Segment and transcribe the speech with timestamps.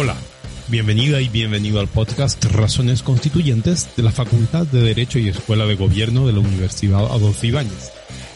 [0.00, 0.14] Hola,
[0.68, 5.74] bienvenida y bienvenido al podcast Razones Constituyentes de la Facultad de Derecho y Escuela de
[5.74, 7.90] Gobierno de la Universidad Adolfo Ibáñez,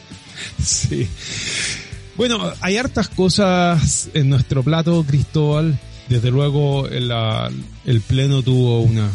[0.61, 1.08] Sí.
[2.20, 5.80] Bueno, hay hartas cosas en nuestro plato, Cristóbal.
[6.09, 7.09] Desde luego, el,
[7.86, 9.09] el Pleno tuvo una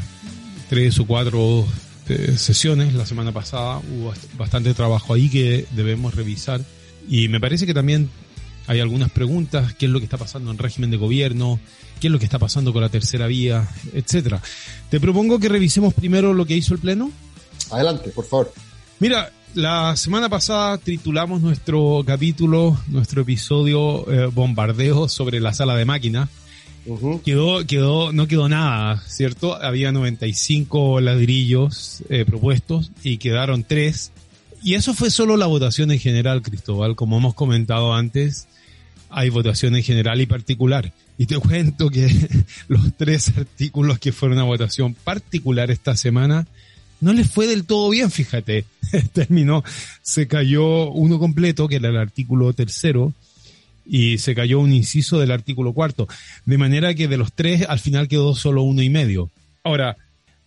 [0.70, 1.66] tres o cuatro
[2.08, 3.80] eh, sesiones la semana pasada.
[3.80, 6.62] Hubo bastante trabajo ahí que debemos revisar.
[7.06, 8.08] Y me parece que también
[8.68, 9.74] hay algunas preguntas.
[9.74, 11.60] ¿Qué es lo que está pasando en régimen de gobierno?
[12.00, 13.68] ¿Qué es lo que está pasando con la tercera vía?
[13.92, 14.40] Etcétera.
[14.88, 17.10] Te propongo que revisemos primero lo que hizo el Pleno.
[17.70, 18.54] Adelante, por favor.
[18.98, 25.84] Mira, la semana pasada titulamos nuestro capítulo, nuestro episodio eh, Bombardeo sobre la sala de
[25.84, 26.28] máquina.
[27.24, 29.54] Quedó, quedó, no quedó nada, ¿cierto?
[29.54, 34.12] Había 95 ladrillos eh, propuestos y quedaron tres.
[34.62, 36.94] Y eso fue solo la votación en general, Cristóbal.
[36.96, 38.48] Como hemos comentado antes,
[39.08, 40.92] hay votación en general y particular.
[41.16, 42.08] Y te cuento que
[42.68, 46.46] los tres artículos que fueron a votación particular esta semana
[47.00, 48.64] no le fue del todo bien, fíjate.
[49.12, 49.62] Terminó,
[50.02, 53.12] se cayó uno completo, que era el artículo tercero,
[53.86, 56.08] y se cayó un inciso del artículo cuarto.
[56.46, 59.30] De manera que de los tres, al final quedó solo uno y medio.
[59.62, 59.96] Ahora,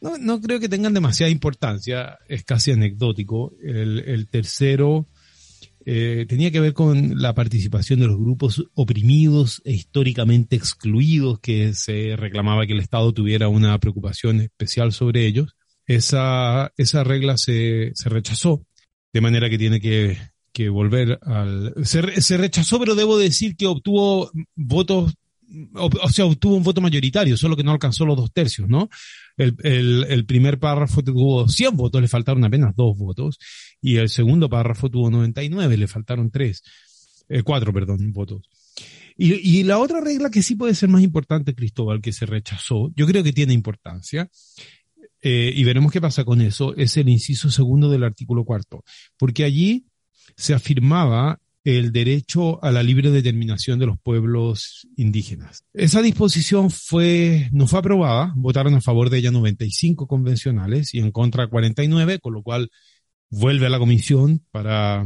[0.02, 3.53] no, no creo que tengan demasiada importancia, es casi anecdótico.
[3.64, 5.06] El, tercero
[5.85, 11.74] eh, tenía que ver con la participación de los grupos oprimidos e históricamente excluidos, que
[11.74, 15.56] se reclamaba que el Estado tuviera una preocupación especial sobre ellos
[15.87, 18.65] esa, esa regla se, se rechazó,
[19.13, 20.17] de manera que tiene que,
[20.51, 21.73] que volver al...
[21.83, 25.13] Se, se, rechazó, pero debo decir que obtuvo votos,
[25.73, 28.89] o, sea, obtuvo un voto mayoritario, solo que no alcanzó los dos tercios, ¿no?
[29.37, 33.37] El, el, primer párrafo tuvo 100 votos, le faltaron apenas dos votos,
[33.81, 36.63] y el segundo párrafo tuvo 99, le faltaron tres,
[37.29, 38.41] eh, cuatro, perdón, votos.
[39.15, 42.91] Y, y, la otra regla que sí puede ser más importante, Cristóbal, que se rechazó,
[42.95, 44.29] yo creo que tiene importancia,
[45.22, 48.83] eh, y veremos qué pasa con eso, es el inciso segundo del artículo cuarto,
[49.17, 49.88] porque allí
[50.35, 55.66] se afirmaba el derecho a la libre determinación de los pueblos indígenas.
[55.73, 61.11] Esa disposición fue, no fue aprobada, votaron a favor de ella 95 convencionales y en
[61.11, 62.72] contra 49, con lo cual
[63.29, 65.05] vuelve a la comisión para,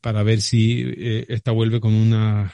[0.00, 2.52] para ver si eh, esta vuelve con una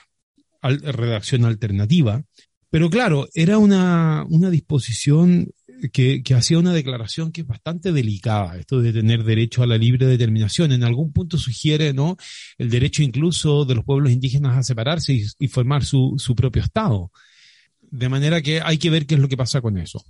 [0.60, 2.22] redacción alternativa.
[2.68, 5.48] Pero claro, era una, una disposición
[5.92, 9.78] que, que, hacía una declaración que es bastante delicada, esto de tener derecho a la
[9.78, 10.72] libre determinación.
[10.72, 12.16] En algún punto sugiere, ¿no?
[12.58, 16.62] El derecho incluso de los pueblos indígenas a separarse y, y formar su, su propio
[16.62, 17.10] Estado.
[17.80, 20.04] De manera que hay que ver qué es lo que pasa con eso.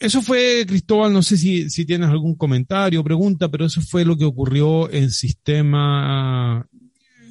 [0.00, 4.06] Eso fue, Cristóbal, no sé si, si tienes algún comentario o pregunta, pero eso fue
[4.06, 6.66] lo que ocurrió en sistema,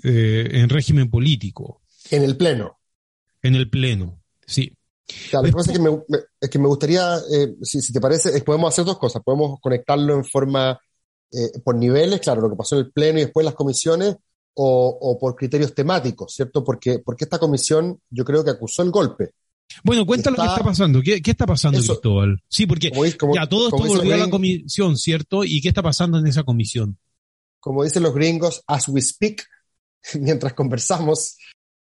[0.04, 1.82] eh, en régimen político.
[2.12, 2.78] En el Pleno.
[3.42, 4.72] En el Pleno, sí.
[5.30, 6.00] Claro, lo que pasa es que me,
[6.40, 9.22] es que me gustaría, eh, si, si, te parece, podemos hacer dos cosas.
[9.24, 10.80] Podemos conectarlo en forma
[11.32, 14.16] eh, por niveles, claro, lo que pasó en el Pleno y después las comisiones,
[14.56, 16.64] o, o por criterios temáticos, ¿cierto?
[16.64, 19.32] Porque, porque esta comisión yo creo que acusó el golpe.
[19.84, 21.02] Bueno, cuéntalo está, qué está pasando.
[21.02, 22.44] ¿Qué, qué está pasando, eso, Cristóbal?
[22.48, 25.44] Sí, porque como, como, ya todo esto volvió a la comisión, ¿cierto?
[25.44, 26.98] ¿Y qué está pasando en esa comisión?
[27.60, 29.46] Como dicen los gringos, as we speak,
[30.20, 31.38] mientras conversamos,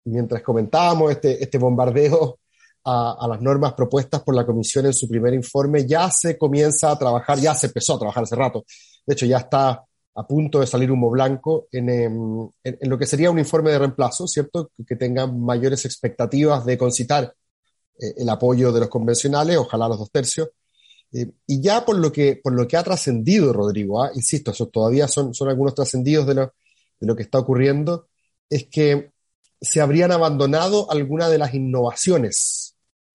[0.05, 2.39] mientras comentábamos este, este bombardeo
[2.85, 6.91] a, a, las normas propuestas por la Comisión en su primer informe, ya se comienza
[6.91, 8.65] a trabajar, ya se empezó a trabajar hace rato.
[9.07, 9.85] De hecho, ya está
[10.15, 13.79] a punto de salir humo blanco en, en, en lo que sería un informe de
[13.79, 14.71] reemplazo, ¿cierto?
[14.87, 17.35] Que tenga mayores expectativas de concitar
[17.99, 20.51] eh, el apoyo de los convencionales, ojalá los dos tercios.
[21.13, 24.11] Eh, y ya por lo que, por lo que ha trascendido, Rodrigo, ¿ah?
[24.15, 26.55] insisto, eso todavía son, son algunos trascendidos de lo,
[27.01, 28.09] de lo que está ocurriendo,
[28.49, 29.13] es que
[29.61, 32.62] se habrían abandonado algunas de las innovaciones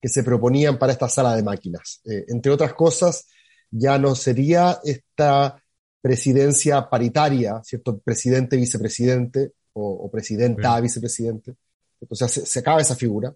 [0.02, 2.02] que se proponían para esta sala de máquinas.
[2.06, 3.28] Eh, entre otras cosas,
[3.72, 5.62] ya no sería esta
[6.02, 8.00] presidencia paritaria, ¿cierto?
[8.00, 11.56] Presidente, vicepresidente o, presidenta, vicepresidente.
[12.00, 13.34] Entonces se, acaba esa figura,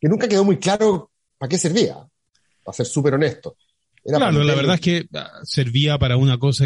[0.00, 1.96] que nunca quedó muy claro para qué servía,
[2.62, 3.56] para ser súper honesto.
[4.04, 6.64] claro, la verdad es que ah, servía para una cosa,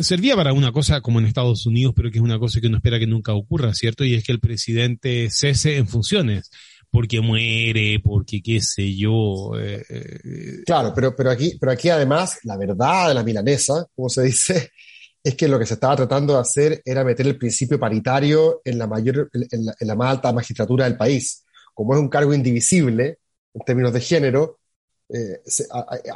[0.00, 2.76] servía para una cosa como en Estados Unidos, pero que es una cosa que uno
[2.76, 4.04] espera que nunca ocurra, ¿cierto?
[4.04, 6.50] Y es que el presidente cese en funciones
[6.90, 9.52] porque muere, porque qué sé yo.
[9.58, 14.08] Eh, eh, claro, pero, pero, aquí, pero aquí además la verdad de la milanesa, como
[14.08, 14.70] se dice,
[15.22, 18.78] es que lo que se estaba tratando de hacer era meter el principio paritario en
[18.78, 21.44] la, mayor, en la, más alta magistratura del país.
[21.74, 23.18] Como es un cargo indivisible
[23.52, 24.58] en términos de género,
[25.08, 25.40] eh,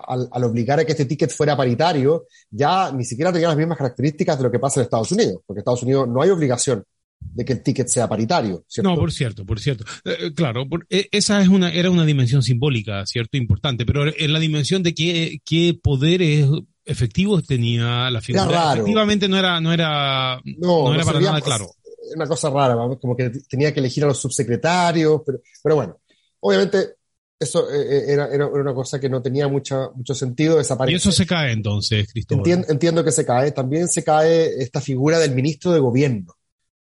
[0.06, 4.38] al, obligar a que este ticket fuera paritario, ya ni siquiera tenía las mismas características
[4.38, 6.84] de lo que pasa en Estados Unidos, porque en Estados Unidos no hay obligación
[7.20, 8.64] de que el ticket sea paritario.
[8.66, 8.90] ¿cierto?
[8.90, 9.84] No, por cierto, por cierto.
[10.04, 13.36] Eh, eh, claro, e, esa es una, era una dimensión simbólica, ¿cierto?
[13.36, 16.48] Importante, pero en la dimensión de qué, qué poderes
[16.84, 18.48] efectivos tenía la figura.
[18.48, 21.70] Era Efectivamente no era, no era, no, era para nada claro.
[22.14, 26.00] Una cosa rara, como que tenía que elegir a los subsecretarios, pero, pero bueno,
[26.40, 26.96] obviamente
[27.38, 30.58] eso eh, era, era, una cosa que no tenía mucha, mucho sentido.
[30.58, 30.94] Desaparecer.
[30.94, 32.40] Y eso se cae entonces, Cristóbal.
[32.40, 33.52] Entiendo, entiendo que se cae.
[33.52, 36.34] También se cae esta figura del ministro de gobierno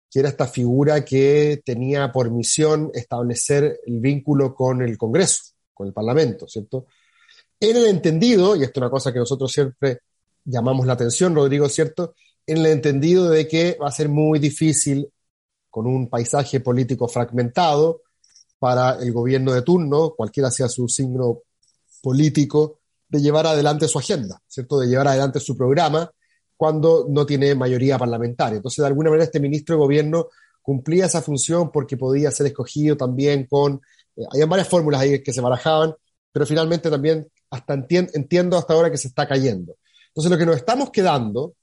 [0.10, 5.88] que era esta figura que tenía por misión establecer el vínculo con el Congreso, con
[5.88, 6.86] el Parlamento, ¿cierto?
[7.60, 10.00] En el entendido, y esto es una cosa que nosotros siempre
[10.46, 12.16] llamamos la atención, Rodrigo, ¿cierto?
[12.46, 15.12] En el entendido de que va a ser muy difícil,
[15.70, 18.02] con un paisaje político fragmentado,
[18.60, 21.44] para el gobierno de turno, cualquiera sea su signo
[22.02, 24.80] político, de llevar adelante su agenda, ¿cierto?
[24.80, 26.12] De llevar adelante su programa
[26.58, 28.58] cuando no tiene mayoría parlamentaria.
[28.58, 30.28] Entonces, de alguna manera, este ministro de gobierno
[30.62, 33.80] cumplía esa función porque podía ser escogido también con...
[34.16, 35.94] Eh, hay varias fórmulas ahí que se barajaban,
[36.32, 39.78] pero finalmente también hasta entiendo hasta ahora que se está cayendo.
[40.10, 41.54] Entonces, lo que nos estamos quedando,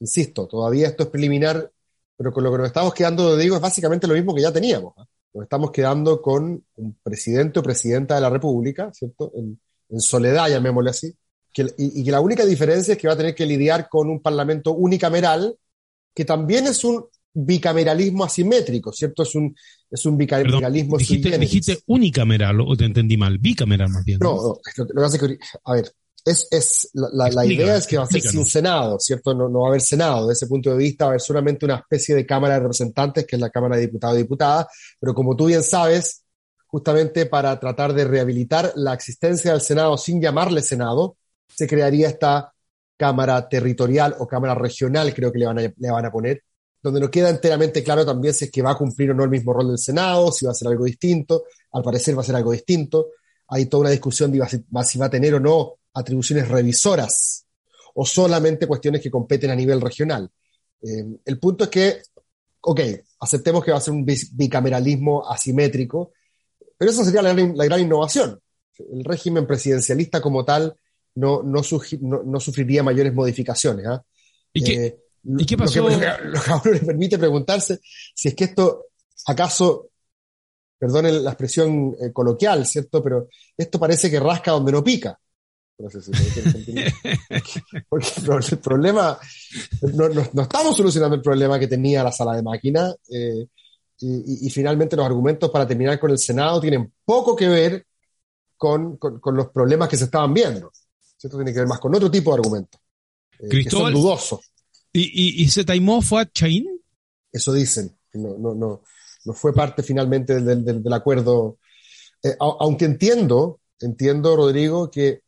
[0.00, 1.70] insisto, todavía esto es preliminar,
[2.16, 4.94] pero con lo que nos estamos quedando, digo, es básicamente lo mismo que ya teníamos.
[5.34, 9.30] Nos estamos quedando con un presidente o presidenta de la República, ¿cierto?
[9.34, 11.16] En, en soledad, llamémosle así,
[11.54, 14.72] y, que la única diferencia es que va a tener que lidiar con un parlamento
[14.72, 15.56] unicameral,
[16.14, 17.04] que también es un
[17.34, 19.22] bicameralismo asimétrico, ¿cierto?
[19.22, 19.54] Es un,
[19.90, 24.18] es un bicameralismo dijiste, dijiste unicameral o te entendí mal, bicameral más bien.
[24.20, 24.60] No,
[24.94, 25.92] lo, que es que, a ver,
[26.24, 29.34] es, es la, la, idea es que va a ser sin Senado, ¿cierto?
[29.34, 30.28] No, no va a haber Senado.
[30.28, 33.26] Desde ese punto de vista va a haber solamente una especie de Cámara de Representantes,
[33.26, 34.66] que es la Cámara de Diputados y Diputadas,
[35.00, 36.22] pero como tú bien sabes,
[36.66, 41.16] justamente para tratar de rehabilitar la existencia del Senado sin llamarle Senado,
[41.54, 42.52] se crearía esta
[42.96, 46.44] Cámara Territorial o Cámara Regional, creo que le van a, le van a poner,
[46.82, 49.30] donde no queda enteramente claro también si es que va a cumplir o no el
[49.30, 52.34] mismo rol del Senado, si va a ser algo distinto, al parecer va a ser
[52.34, 53.10] algo distinto.
[53.48, 54.44] Hay toda una discusión de
[54.84, 57.46] si va a tener o no atribuciones revisoras
[57.94, 60.28] o solamente cuestiones que competen a nivel regional.
[60.82, 62.02] Eh, el punto es que,
[62.62, 62.80] ok,
[63.20, 66.12] aceptemos que va a ser un bicameralismo asimétrico,
[66.76, 68.40] pero esa sería la, la gran innovación.
[68.78, 70.76] El régimen presidencialista como tal
[71.14, 71.62] no, no,
[72.24, 73.86] no, sufriría mayores modificaciones.
[73.86, 74.02] ¿ah?
[74.52, 74.98] ¿Y, qué, eh,
[75.38, 75.88] ¿Y qué pasó?
[75.88, 77.80] Lo que, a uno le permite preguntarse
[78.14, 78.86] si es que esto,
[79.26, 79.90] acaso,
[80.78, 83.02] perdone la expresión eh, coloquial, ¿cierto?
[83.02, 85.18] Pero esto parece que rasca donde no pica.
[85.78, 86.12] No sé si
[87.88, 88.06] porque,
[88.52, 89.18] el problema,
[89.94, 93.46] no, no, estamos solucionando el problema que tenía la sala de máquina eh,
[93.98, 97.86] y, y, finalmente los argumentos para terminar con el Senado tienen poco que ver
[98.56, 100.70] con, con, con los problemas que se estaban viendo.
[101.22, 102.80] Esto tiene que ver más con otro tipo de argumentos.
[103.38, 103.94] Eh, Cristóbal,
[104.94, 106.66] ¿Y, y, se taimó fue a Chaín?
[107.30, 107.96] Eso dicen.
[108.14, 108.82] No, no, no,
[109.24, 111.58] no fue parte finalmente del, del, acuerdo.
[112.22, 115.22] Eh, aunque entiendo, entiendo, Rodrigo, que.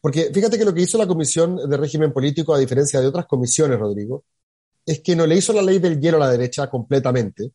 [0.00, 3.26] Porque fíjate que lo que hizo la Comisión de Régimen Político, a diferencia de otras
[3.26, 4.24] comisiones, Rodrigo,
[4.84, 7.52] es que no le hizo la ley del hielo a la derecha completamente,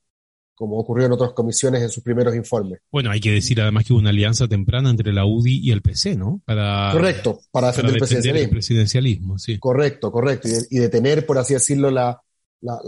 [0.61, 2.81] como ocurrió en otras comisiones en sus primeros informes.
[2.91, 5.81] Bueno, hay que decir además que hubo una alianza temprana entre la UDI y el
[5.81, 6.39] PC, ¿no?
[6.45, 9.39] Para, correcto, para defender, el presidencialismo.
[9.39, 9.57] sí.
[9.57, 10.47] Correcto, correcto.
[10.69, 12.21] Y, detener, por así decirlo, la,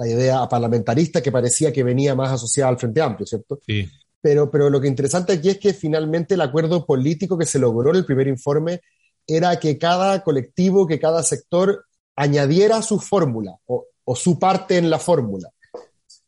[0.05, 3.59] idea parlamentarista que parecía que venía más asociada al Frente Amplio, ¿cierto?
[3.65, 3.89] Sí.
[4.21, 7.89] Pero, pero lo que interesante aquí es que finalmente el acuerdo político que se logró
[7.89, 8.81] en el primer informe
[9.25, 14.91] era que cada colectivo, que cada sector añadiera su fórmula o, o su parte en
[14.91, 15.49] la fórmula.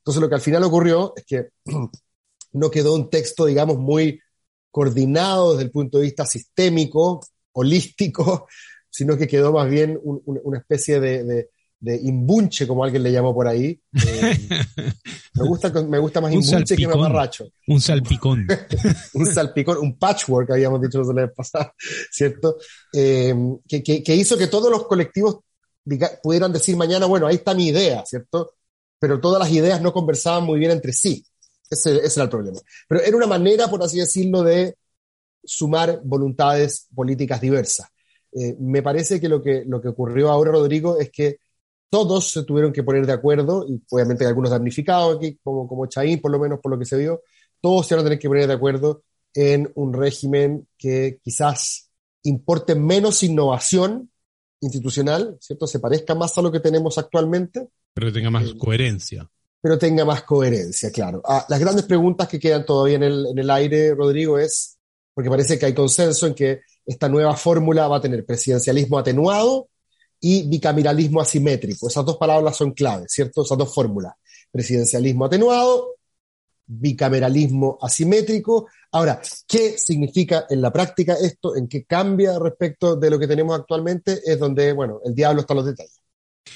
[0.05, 1.49] Entonces lo que al final ocurrió es que
[2.53, 4.21] no quedó un texto, digamos, muy
[4.69, 8.47] coordinado desde el punto de vista sistémico, holístico,
[8.89, 13.47] sino que quedó más bien una especie de, de imbunche, como alguien le llamó por
[13.47, 13.79] ahí.
[13.93, 14.37] Eh,
[15.33, 17.47] me, gusta, me gusta más imbunche que mamarracho.
[17.67, 18.47] Un salpicón.
[19.13, 21.73] un salpicón, un patchwork, habíamos dicho la semana pasada,
[22.11, 22.57] ¿cierto?
[22.93, 23.35] Eh,
[23.67, 25.39] que, que, hizo que todos los colectivos
[26.23, 28.53] pudieran decir mañana, bueno, ahí está mi idea, ¿cierto?
[28.99, 31.25] Pero todas las ideas no conversaban muy bien entre sí.
[31.69, 32.59] Ese, ese era el problema.
[32.87, 34.77] Pero era una manera, por así decirlo, de
[35.43, 37.87] sumar voluntades políticas diversas.
[38.31, 41.37] Eh, me parece que lo, que lo que ocurrió ahora, Rodrigo, es que
[41.89, 45.85] todos se tuvieron que poner de acuerdo, y obviamente hay algunos damnificados aquí, como, como
[45.85, 47.21] Chaín, por lo menos por lo que se vio,
[47.61, 51.89] todos se van a tener que poner de acuerdo en un régimen que quizás
[52.23, 54.11] importe menos innovación
[54.59, 55.67] institucional, ¿cierto?
[55.67, 57.69] Se parezca más a lo que tenemos actualmente.
[57.95, 59.27] Pero tenga más eh, coherencia.
[59.61, 61.21] Pero tenga más coherencia, claro.
[61.25, 64.77] Ah, las grandes preguntas que quedan todavía en el, en el aire, Rodrigo, es,
[65.13, 69.69] porque parece que hay consenso en que esta nueva fórmula va a tener presidencialismo atenuado
[70.19, 71.87] y bicameralismo asimétrico.
[71.87, 73.43] Esas dos palabras son claves, ¿cierto?
[73.43, 74.13] Esas dos fórmulas.
[74.51, 75.95] Presidencialismo atenuado,
[76.67, 78.67] bicameralismo asimétrico.
[78.91, 81.55] Ahora, ¿qué significa en la práctica esto?
[81.55, 84.19] ¿En qué cambia respecto de lo que tenemos actualmente?
[84.25, 86.04] Es donde, bueno, el diablo está en los detalles.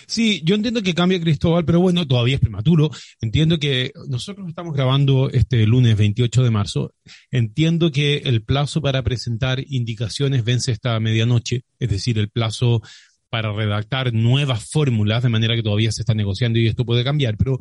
[0.08, 2.89] Sí, yo entiendo que cambia Cristóbal, pero bueno, todavía es prematuro.
[3.22, 6.93] Entiendo que nosotros estamos grabando este lunes 28 de marzo.
[7.31, 12.81] Entiendo que el plazo para presentar indicaciones vence esta medianoche, es decir, el plazo
[13.29, 17.38] para redactar nuevas fórmulas, de manera que todavía se está negociando y esto puede cambiar.
[17.38, 17.60] Pero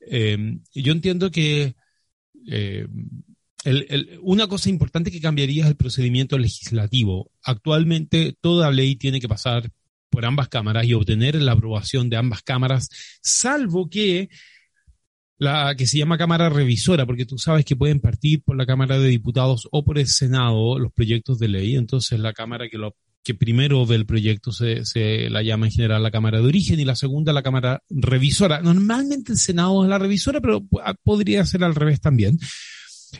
[0.00, 1.74] eh, yo entiendo que
[2.50, 2.86] eh,
[4.22, 7.30] una cosa importante que cambiaría es el procedimiento legislativo.
[7.42, 9.70] Actualmente toda ley tiene que pasar
[10.18, 12.88] por ambas cámaras y obtener la aprobación de ambas cámaras,
[13.22, 14.28] salvo que
[15.38, 18.98] la que se llama Cámara Revisora, porque tú sabes que pueden partir por la Cámara
[18.98, 21.76] de Diputados o por el Senado los proyectos de ley.
[21.76, 25.72] Entonces la Cámara que lo que primero ve el proyecto se, se, la llama en
[25.72, 28.60] general la Cámara de Origen y la segunda la Cámara Revisora.
[28.60, 30.66] Normalmente el Senado es la revisora, pero
[31.04, 32.40] podría ser al revés también.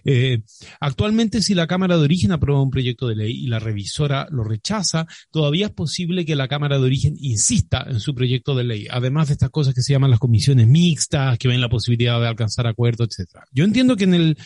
[0.04, 0.42] Eh,
[0.80, 4.44] actualmente, si la Cámara de Origen aprueba un proyecto de ley y la revisora lo
[4.44, 8.86] rechaza, todavía es posible que la Cámara de Origen insista en su proyecto de ley,
[8.90, 12.28] además de estas cosas que se llaman las comisiones mixtas, que ven la posibilidad de
[12.28, 13.40] alcanzar acuerdos, etc.
[13.52, 14.38] Yo entiendo que en el,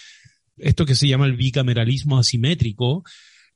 [0.57, 3.05] esto que se llama el bicameralismo asimétrico,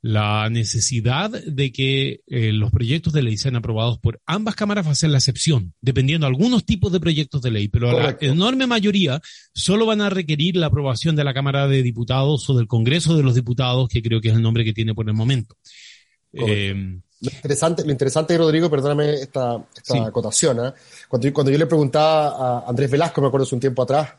[0.03, 4.93] la necesidad de que eh, los proyectos de ley sean aprobados por ambas cámaras va
[4.93, 8.67] a ser la excepción, dependiendo de algunos tipos de proyectos de ley, pero la enorme
[8.67, 9.21] mayoría
[9.55, 13.23] solo van a requerir la aprobación de la Cámara de Diputados o del Congreso de
[13.23, 15.57] los Diputados, que creo que es el nombre que tiene por el momento.
[16.33, 16.75] Eh,
[17.21, 19.65] lo interesante, lo interesante, Rodrigo, perdóname esta,
[20.07, 20.73] acotación, ¿eh?
[21.09, 24.11] cuando, cuando, yo le preguntaba a Andrés Velasco, me acuerdo hace un tiempo atrás,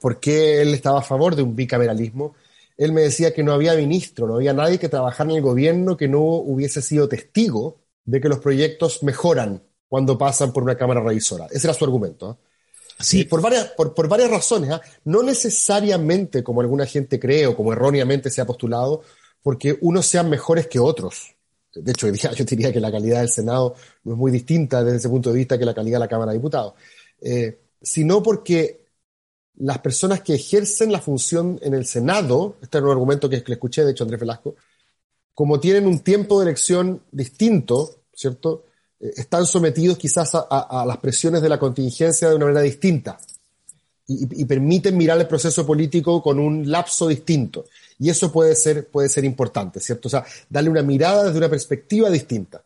[0.00, 2.34] por qué él estaba a favor de un bicameralismo,
[2.78, 5.96] él me decía que no había ministro, no había nadie que trabajara en el gobierno
[5.96, 11.00] que no hubiese sido testigo de que los proyectos mejoran cuando pasan por una cámara
[11.00, 11.46] revisora.
[11.50, 12.30] Ese era su argumento.
[12.30, 12.38] ¿ah?
[13.00, 13.22] Sí.
[13.22, 14.70] Eh, por, varias, por, varias razones.
[14.70, 14.80] ¿ah?
[15.04, 19.02] No necesariamente, como alguna gente cree o como erróneamente se ha postulado,
[19.42, 21.34] porque unos sean mejores que otros.
[21.74, 25.08] De hecho, yo diría que la calidad del Senado no es muy distinta desde ese
[25.08, 26.74] punto de vista que la calidad de la Cámara de Diputados,
[27.20, 28.87] eh, sino porque
[29.60, 33.54] las personas que ejercen la función en el Senado, este es un argumento que, le
[33.54, 34.54] escuché, de hecho, Andrés Velasco,
[35.34, 38.64] como tienen un tiempo de elección distinto, ¿cierto?
[39.00, 43.18] Eh, están sometidos quizás a, las presiones de la contingencia de una manera distinta
[44.06, 47.66] y, permiten mirar el proceso político con un lapso distinto.
[47.98, 50.08] Y eso puede ser, puede ser importante, ¿cierto?
[50.08, 52.62] O sea, darle una mirada desde una perspectiva distinta.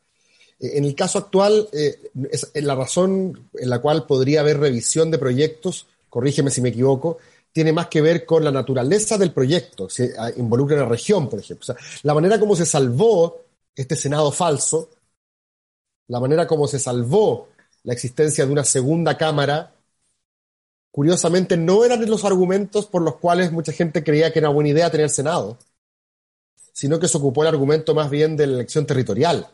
[0.60, 5.10] Eh, en el caso actual, eh, es la razón en la cual podría haber revisión
[5.10, 7.16] de proyectos corrígeme si me equivoco,
[7.50, 9.88] tiene más que ver con la naturaleza del proyecto,
[10.18, 11.74] ah, involucra en la región, por ejemplo.
[12.02, 13.40] La manera como se salvó
[13.74, 14.90] este Senado falso,
[16.08, 17.48] la manera como se salvó
[17.84, 19.72] la existencia de una segunda Cámara,
[20.90, 24.90] curiosamente no eran los argumentos por los cuales mucha gente creía que era buena idea
[24.90, 25.56] tener Senado,
[26.74, 29.48] sino que se ocupó el argumento más bien de la elección territorial,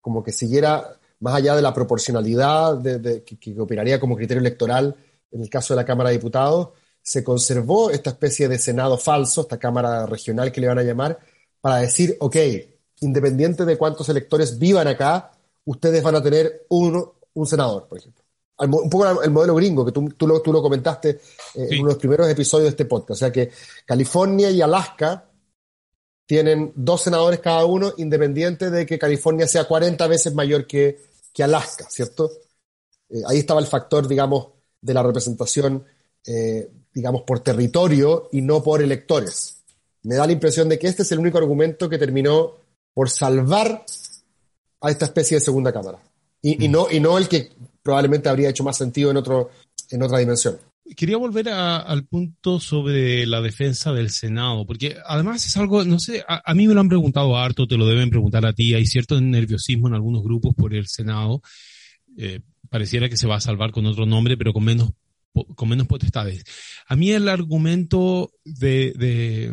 [0.00, 4.96] como que siguiera más allá de la proporcionalidad de, que operaría como criterio electoral
[5.30, 6.70] en el caso de la Cámara de Diputados,
[7.02, 11.18] se conservó esta especie de Senado falso, esta Cámara regional que le van a llamar,
[11.60, 12.36] para decir, ok,
[13.00, 15.32] independiente de cuántos electores vivan acá,
[15.64, 18.24] ustedes van a tener uno, un senador, por ejemplo.
[18.58, 21.18] Un poco el modelo gringo, que tú, lo, tú lo, comentaste eh,
[21.54, 23.10] en uno de los primeros episodios de este podcast.
[23.12, 23.50] O sea que
[23.86, 25.30] California y Alaska
[26.26, 31.00] tienen dos senadores cada uno, independiente de que California sea 40 veces mayor que,
[31.32, 32.30] que Alaska, ¿cierto?
[33.08, 34.48] Eh, ahí estaba el factor, digamos,
[34.80, 35.84] de la representación,
[36.26, 39.62] eh, digamos, por territorio y no por electores.
[40.02, 42.56] Me da la impresión de que este es el único argumento que terminó
[42.94, 43.84] por salvar
[44.80, 45.98] a esta especie de segunda cámara.
[46.42, 46.72] y, mm.
[46.72, 47.50] no, y no el que
[47.82, 49.50] probablemente habría hecho más sentido en, otro,
[49.90, 50.58] en otra dimensión.
[50.96, 56.24] Quería volver al punto sobre la defensa del Senado, porque además es algo, no sé,
[56.26, 59.20] a, mí me lo han preguntado harto, te lo deben preguntar a ti, hay cierto
[59.20, 61.42] nerviosismo en algunos grupos por el Senado,
[62.16, 64.90] eh, pareciera que se va a salvar con otro nombre, pero con menos,
[65.54, 66.44] con menos potestades.
[66.86, 69.52] A mí el argumento de,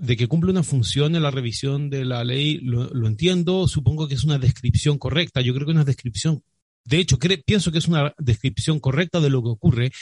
[0.00, 4.08] de, que cumple una función en la revisión de la ley, lo, lo entiendo, supongo
[4.08, 6.42] que es una descripción correcta, yo creo que una descripción
[6.84, 9.92] de hecho, pienso que es una descripción correcta de lo que ocurre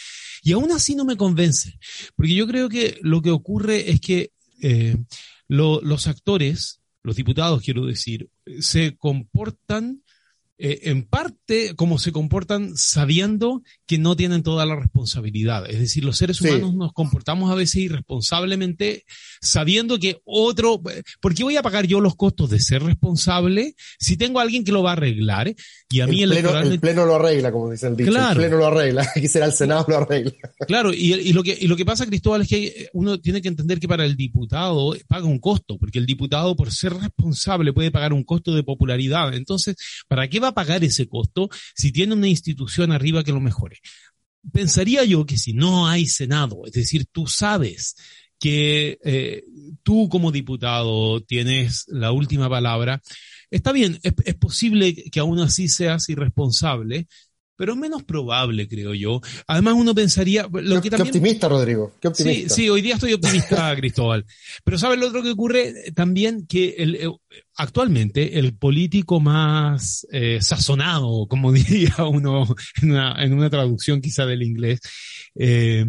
[0.42, 1.78] y aún así no me convence,
[2.14, 4.30] porque yo creo que lo que ocurre es que
[4.62, 4.97] eh,
[5.49, 8.30] los actores, los diputados quiero decir,
[8.61, 10.02] se comportan
[10.61, 15.71] eh, en parte como se comportan sabiendo que no tienen toda la responsabilidad.
[15.71, 19.05] Es decir, los seres humanos nos comportamos a veces irresponsablemente
[19.41, 20.83] sabiendo que otro,
[21.21, 24.65] ¿por qué voy a pagar yo los costos de ser responsable si tengo a alguien
[24.65, 25.55] que lo va a arreglar?
[25.88, 28.11] Y a el mí pleno, el pleno lo arregla, como dice el dicho.
[28.11, 29.09] El pleno lo arregla.
[29.17, 30.33] Aquí será el Senado lo arregla.
[30.67, 33.49] Claro, y, y, lo que, y lo que pasa, Cristóbal, es que uno tiene que
[33.49, 37.93] entender que para el diputado paga un costo, porque el diputado por ser responsable puede
[37.93, 39.35] pagar un costo de popularidad.
[39.35, 39.77] Entonces,
[40.09, 43.78] ¿para qué va a pagar ese costo si tiene una institución arriba que lo mejore?
[44.52, 47.97] Pensaría yo que si no hay Senado, es decir, tú sabes
[48.38, 49.45] que eh,
[49.83, 53.02] tú como diputado tienes la última palabra,
[53.50, 57.09] está bien, es, es, posible que aún así seas irresponsable,
[57.59, 59.21] pero menos probable, creo yo.
[59.49, 60.45] Además, uno pensaría.
[60.45, 61.93] Lo qué, que también, optimista, Rodrigo.
[62.00, 62.55] Qué optimista.
[62.55, 64.25] Sí, sí, hoy día estoy optimista, Cristóbal.
[64.62, 65.91] Pero ¿sabes lo otro que ocurre?
[65.93, 67.09] También que el, eh,
[67.57, 72.47] actualmente el político más eh, sazonado, como diría uno
[72.81, 74.79] en una, en una traducción quizá del inglés,
[75.35, 75.85] eh,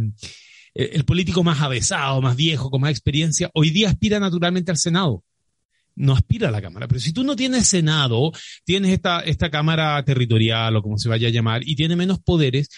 [0.74, 5.24] el político más avesado, más viejo, con más experiencia, hoy día aspira naturalmente al Senado
[6.00, 6.88] no aspira a la Cámara.
[6.88, 8.32] Pero si tú no tienes Senado,
[8.64, 12.70] tienes esta, esta Cámara territorial o como se vaya a llamar, y tiene menos poderes,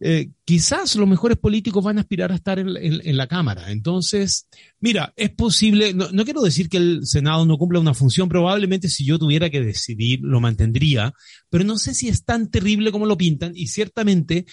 [0.00, 3.70] eh, quizás los mejores políticos van a aspirar a estar en, la Cámara.
[3.70, 4.48] Entonces,
[4.80, 9.04] mira, es posible, no, quiero decir que el Senado no cumpla una función, probablemente si
[9.04, 11.12] yo tuviera que decidir lo mantendría,
[11.50, 14.46] pero no sé si es tan terrible como lo pintan y ciertamente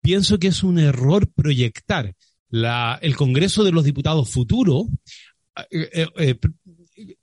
[0.00, 2.14] pienso que es un error proyectar
[2.50, 4.88] el Congreso de los Diputados futuro
[5.70, 6.38] eh, eh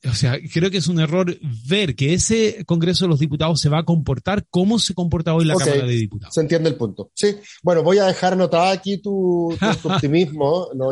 [0.09, 1.36] o sea, creo que es un error
[1.67, 5.45] ver que ese Congreso de los Diputados se va a comportar como se comporta hoy
[5.45, 6.33] la Cámara de Diputados.
[6.33, 7.12] Se entiende el punto.
[7.13, 7.36] Sí.
[7.63, 10.69] Bueno, voy a dejar notada aquí tu, optimismo.
[10.75, 10.89] no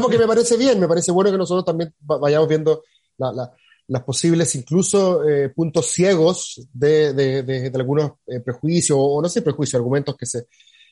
[0.00, 2.82] Porque me parece bien, me parece bueno que nosotros también vayamos viendo
[3.88, 9.78] las posibles, incluso eh, puntos ciegos de, de, algunos eh, prejuicios, o no sé, prejuicios,
[9.78, 10.46] argumentos que se,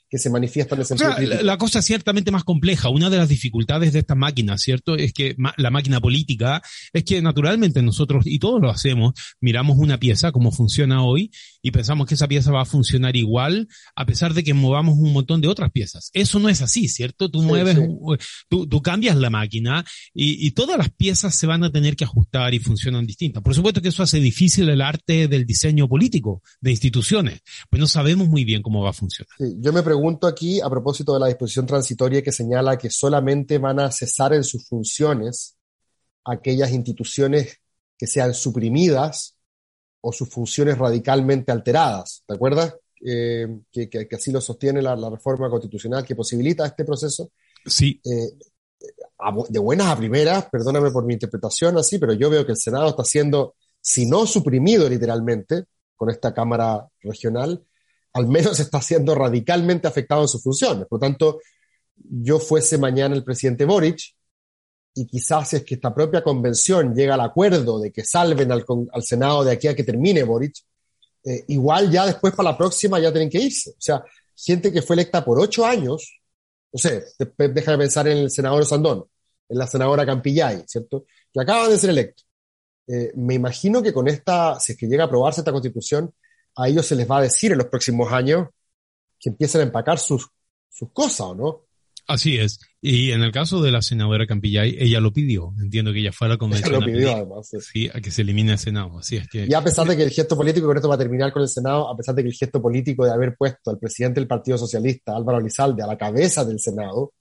[0.09, 2.89] que se manifiestan en el sentido la, la, cosa es ciertamente más compleja.
[2.89, 4.95] Una de las dificultades de esta máquina, ¿cierto?
[4.95, 9.99] Es que la máquina política es que naturalmente nosotros, y todos lo hacemos, miramos una
[9.99, 14.33] pieza como funciona hoy y pensamos que esa pieza va a funcionar igual a pesar
[14.35, 16.11] de que movamos un montón de otras piezas.
[16.13, 17.29] Eso no es así, ¿cierto?
[17.29, 17.77] Tú mueves,
[18.49, 22.05] Tú, tú, cambias la máquina y, y todas las piezas se van a tener que
[22.05, 23.43] ajustar y funcionan distintas.
[23.43, 27.87] Por supuesto que eso hace difícil el arte del diseño político de instituciones, pues no
[27.89, 29.31] sabemos muy bien cómo va a funcionar.
[29.39, 29.96] Sí, yo me pregunto
[30.27, 34.45] aquí, a propósito de la disposición transitoria que señala que solamente van a cesar en
[34.45, 35.57] sus funciones
[36.25, 37.61] aquellas instituciones
[37.99, 39.37] que sean suprimidas
[40.01, 42.23] o sus funciones radicalmente alteradas.
[42.27, 42.75] ¿Te acuerdas?
[43.05, 47.31] Eh, que, así lo sostiene la, reforma constitucional que posibilita este proceso.
[47.65, 48.01] Sí.
[48.05, 48.33] Eh,
[49.49, 52.89] de buenas a primeras, perdóname por mi interpretación así, pero yo veo que el Senado
[52.89, 55.65] está siendo, si no suprimido literalmente,
[55.97, 57.65] con esta Cámara Regional,
[58.17, 60.87] al menos está siendo radicalmente afectado en sus funciones.
[60.87, 61.41] Por lo tanto,
[61.95, 64.15] yo fuese mañana el presidente Boric,
[64.95, 68.65] y quizás es que esta propia convención llega al acuerdo de que salven al,
[69.03, 70.57] Senado de aquí a que termine Boric,
[71.25, 73.73] eh, igual ya después para la próxima ya tienen que irse.
[73.73, 74.03] O sea,
[74.35, 76.19] gente que fue electa por ocho años,
[76.73, 79.05] no sé, deja de pensar en el senador Sandón,
[79.47, 81.05] en la senadora Campillay, ¿cierto?
[81.31, 82.27] Que acaban de ser electos.
[82.89, 86.15] Eh, me imagino que con esta, si es que llega a aprobarse esta constitución,
[86.57, 88.49] a ellos se les va a decir en los próximos años
[89.19, 90.29] que empiecen a empacar sus,
[90.71, 91.67] sus cosas, ¿o no?
[92.09, 92.61] Así es.
[92.81, 95.53] Y en el caso de la senadora Campillay, ella lo pidió.
[95.61, 96.73] Entiendo que ella fue a la convención.
[96.73, 97.51] lo pidió, además.
[97.61, 97.91] Sí.
[97.93, 98.99] a que se elimine el Senado.
[98.99, 99.47] Así es que.
[99.49, 101.49] Y a pesar de que el gesto político, con esto va a terminar con el
[101.49, 104.57] Senado, a pesar de que el gesto político de haber puesto al presidente del Partido
[104.57, 107.15] Socialista, Álvaro Elizalde, a la cabeza del Senado,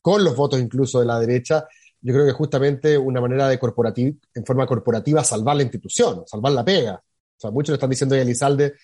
[0.00, 1.66] con los votos incluso de la derecha,
[2.00, 6.52] yo creo que justamente una manera de corporativa, en forma corporativa, salvar la institución, salvar
[6.52, 7.02] la pega.
[7.40, 8.74] O sea, muchos le están diciendo a Elizalde,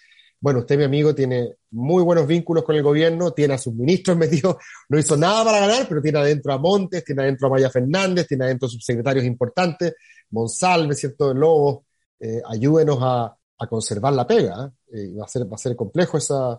[0.40, 4.16] bueno, usted, mi amigo, tiene muy buenos vínculos con el gobierno, tiene a sus ministros
[4.16, 4.56] metidos,
[4.88, 8.26] no hizo nada para ganar, pero tiene adentro a Montes, tiene adentro a Maya Fernández,
[8.26, 9.94] tiene adentro subsecretarios importantes,
[10.30, 11.34] Monsalve, ¿cierto?
[11.34, 11.84] Lobos,
[12.18, 13.36] eh, ayúdenos a,
[13.68, 14.72] conservar la pega.
[14.92, 15.12] ¿eh?
[15.18, 16.58] va, a ser, va a ser complejo esa,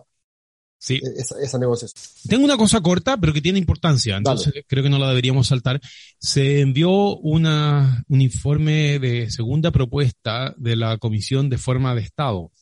[0.78, 1.00] Sí.
[1.16, 2.00] Esa, negociación.
[2.28, 5.80] Tengo una cosa corta, pero que tiene importancia, entonces creo que no la deberíamos saltar.
[6.18, 12.52] Se envió una, un informe de segunda propuesta de la Comisión de Forma de Estado,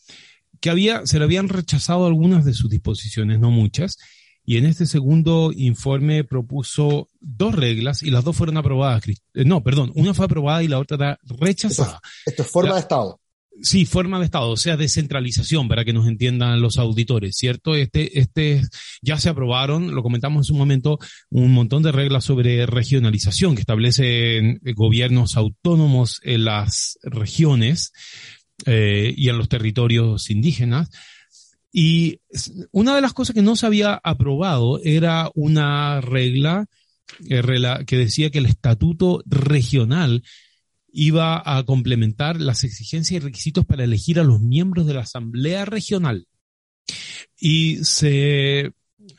[0.61, 3.99] que había, se le habían rechazado algunas de sus disposiciones, no muchas,
[4.47, 9.03] y en este segundo informe propuso dos reglas y las dos fueron aprobadas.
[9.09, 12.01] Eh, no, perdón, una fue aprobada y la otra rechazada.
[12.25, 13.21] Esto, es forma de Estado.
[13.62, 17.75] Sí, forma de Estado, o sea, descentralización, para que nos entiendan los auditores, ¿cierto?
[17.75, 18.62] Este, este,
[19.01, 20.99] ya se aprobaron, lo comentamos en su momento,
[21.31, 27.92] un montón de reglas sobre regionalización que establecen gobiernos autónomos en las regiones
[28.66, 30.90] eh, y en los territorios indígenas.
[31.73, 32.21] Y
[32.73, 36.66] una de las cosas que no se había aprobado era una regla
[37.29, 37.42] eh,
[37.87, 40.23] que decía que el estatuto regional
[40.99, 45.67] iba a complementar las exigencias y requisitos para elegir a los miembros de la Asamblea
[45.67, 46.27] Regional.
[47.39, 48.73] Y se,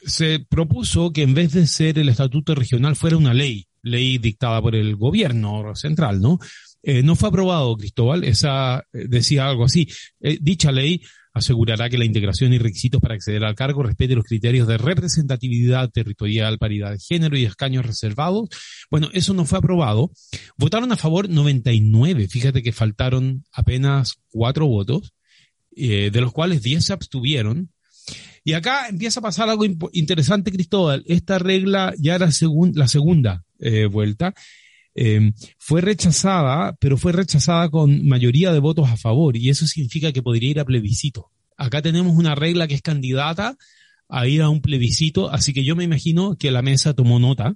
[0.03, 4.59] se propuso que en vez de ser el estatuto regional fuera una ley, ley dictada
[4.59, 6.39] por el gobierno central, ¿no?
[6.81, 9.87] Eh, no fue aprobado, Cristóbal, esa eh, decía algo así.
[10.19, 11.01] Eh, dicha ley
[11.37, 15.89] asegurará que la integración y requisitos para acceder al cargo respete los criterios de representatividad
[15.89, 18.49] territorial, paridad de género y escaños reservados.
[18.89, 20.11] Bueno, eso no fue aprobado.
[20.57, 22.27] Votaron a favor 99.
[22.27, 25.13] Fíjate que faltaron apenas cuatro votos,
[25.75, 27.71] eh, de los cuales 10 se abstuvieron.
[28.43, 31.03] Y acá empieza a pasar algo interesante, Cristóbal.
[31.05, 34.33] Esta regla ya era la segunda eh, vuelta.
[34.99, 40.11] Eh, fue rechazada, pero fue rechazada con mayoría de votos a favor y eso significa
[40.11, 41.29] que podría ir a plebiscito.
[41.55, 43.55] Acá tenemos una regla que es candidata
[44.09, 47.53] a ir a un plebiscito, así que yo me imagino que la mesa tomó nota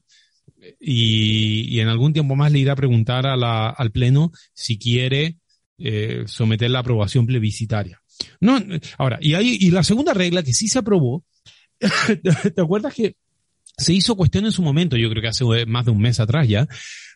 [0.80, 5.38] y, en algún tiempo más le irá a preguntar al Pleno si quiere
[5.80, 8.04] eh, someter la aprobación plebiscitaria.
[8.40, 8.60] No,
[9.00, 11.26] ahora, y, hay, y la segunda regla que sí se aprobó,
[11.80, 13.16] ¿te acuerdas que
[13.78, 16.48] se hizo cuestión en su momento, yo creo que hace más de un mes atrás
[16.48, 16.68] ya,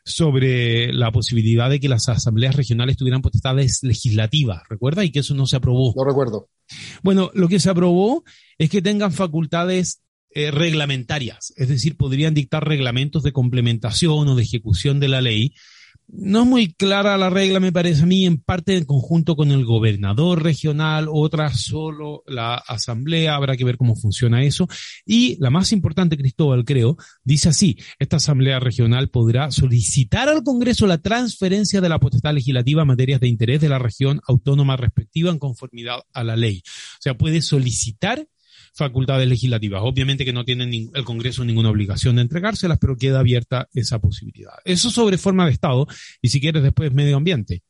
[0.05, 5.03] sobre la posibilidad de que las asambleas regionales tuvieran potestades legislativas, ¿recuerda?
[5.03, 5.93] Y que eso no se aprobó.
[5.95, 6.49] No recuerdo.
[7.01, 8.23] Bueno, lo que se aprobó
[8.59, 14.43] es que tengan facultades eh, reglamentarias, es decir, podrían dictar reglamentos de complementación o de
[14.43, 15.53] ejecución de la ley
[16.07, 19.51] no es muy clara la regla, me parece a mí, en parte en conjunto con
[19.51, 24.67] el gobernador regional, otra solo la asamblea, habrá que ver cómo funciona eso.
[25.05, 30.87] Y la más importante, Cristóbal, creo, dice así, esta asamblea regional podrá solicitar al Congreso
[30.87, 35.31] la transferencia de la potestad legislativa en materias de interés de la región autónoma respectiva
[35.31, 36.61] en conformidad a la ley.
[36.65, 38.27] O sea, puede solicitar
[38.75, 39.81] facultades legislativas.
[39.83, 44.53] Obviamente que no tiene el Congreso ninguna obligación de entregárselas, pero queda abierta esa posibilidad.
[44.65, 45.87] Eso sobre forma de Estado,
[46.21, 47.63] y si quieres después medio ambiente.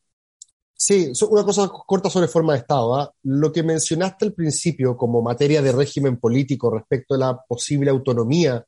[0.78, 2.94] Sí, una cosa corta sobre forma de Estado.
[2.96, 3.10] ¿ah?
[3.22, 8.62] Lo que mencionaste al principio como materia de régimen político respecto a la posible autonomía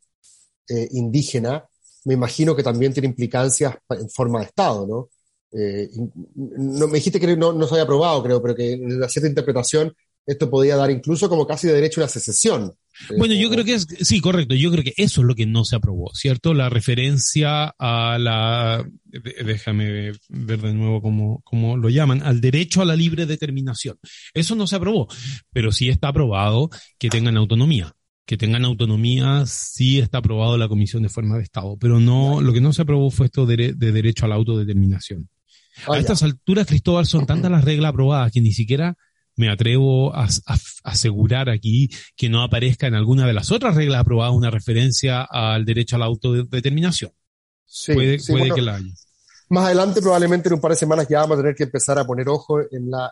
[0.68, 1.64] eh, indígena,
[2.04, 5.08] me imagino que también tiene implicancias en forma de Estado, ¿no?
[5.50, 5.88] Eh,
[6.34, 9.28] no me dijiste que no, no se había aprobado, creo, pero que en la cierta
[9.28, 9.94] interpretación
[10.28, 12.74] esto podía dar incluso como casi de derecho a la secesión.
[13.16, 15.64] Bueno, yo creo que es, sí, correcto, yo creo que eso es lo que no
[15.64, 16.52] se aprobó, ¿cierto?
[16.52, 22.84] La referencia a la, déjame ver de nuevo cómo, cómo lo llaman, al derecho a
[22.84, 23.96] la libre determinación.
[24.34, 25.08] Eso no se aprobó,
[25.50, 27.94] pero sí está aprobado que tengan autonomía
[28.26, 32.52] que tengan autonomía, sí está aprobado la Comisión de Forma de Estado, pero no, lo
[32.52, 35.30] que no se aprobó fue esto de, derecho a la autodeterminación.
[35.86, 38.98] a estas alturas, Cristóbal, son tantas las reglas aprobadas que ni siquiera
[39.38, 40.28] me atrevo a,
[40.84, 45.64] asegurar aquí que no aparezca en alguna de las otras reglas aprobadas una referencia al
[45.64, 47.12] derecho a la autodeterminación.
[47.64, 48.92] Sí, puede, puede que la haya.
[49.50, 52.04] Más adelante, probablemente en un par de semanas, ya vamos a tener que empezar a
[52.04, 53.10] poner ojo en la,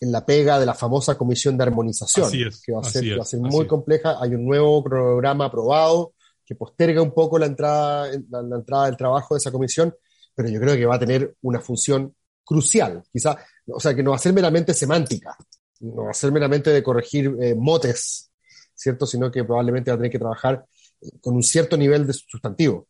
[0.00, 3.26] en la pega de la famosa comisión de armonización, que va a ser, va a
[3.26, 4.16] ser muy compleja.
[4.20, 8.96] Hay un nuevo programa aprobado que posterga un poco la entrada, la, la entrada del
[8.96, 9.94] trabajo de esa comisión,
[10.34, 13.02] pero yo creo que va a tener una función crucial.
[13.12, 15.36] Quizá o sea, que no va a ser meramente semántica,
[15.80, 18.30] no va a ser meramente de corregir eh, motes,
[18.74, 19.06] ¿cierto?
[19.06, 20.64] Sino que probablemente va a tener que trabajar
[21.00, 22.88] eh, con un cierto nivel de sustantivo.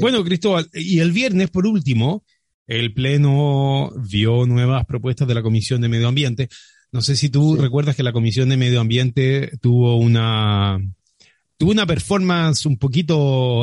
[0.00, 2.24] Bueno, Cristóbal, y el viernes, por último,
[2.66, 6.48] el Pleno vio nuevas propuestas de la Comisión de Medio Ambiente.
[6.90, 10.78] No sé si tú recuerdas que la Comisión de Medio Ambiente tuvo una,
[11.58, 13.62] tuvo una performance un poquito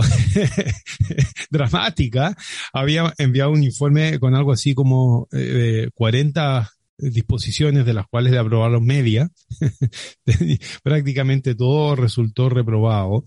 [1.49, 2.36] dramática.
[2.73, 8.39] Había enviado un informe con algo así como eh, 40 disposiciones de las cuales le
[8.39, 9.31] aprobaron media.
[10.84, 13.23] Prácticamente todo resultó reprobado.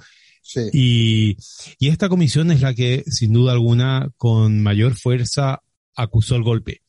[0.72, 1.36] Y,
[1.78, 5.60] y esta comisión es la que, sin duda alguna, con mayor fuerza
[5.94, 6.82] acusó el golpe.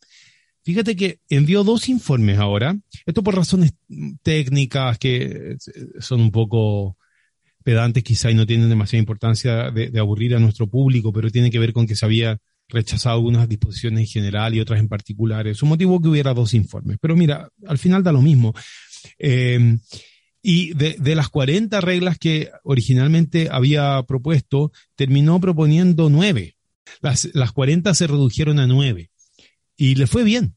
[0.63, 3.74] Fíjate que envió dos informes ahora, esto por razones
[4.22, 5.58] técnicas que
[6.00, 6.99] son un poco
[7.70, 11.60] pedantes quizá y no tienen demasiada importancia de, aburrir a nuestro público, pero tiene que
[11.60, 15.46] ver con que se había rechazado algunas disposiciones en general y otras en particular.
[15.46, 16.98] Es un motivo que hubiera dos informes.
[17.00, 18.56] Pero mira, al final da lo mismo.
[19.20, 19.78] Eh,
[20.42, 26.56] y de, las 40 reglas que originalmente había propuesto, terminó proponiendo nueve.
[27.02, 29.12] Las, las 40 se redujeron a nueve.
[29.78, 30.56] Y le fue bien.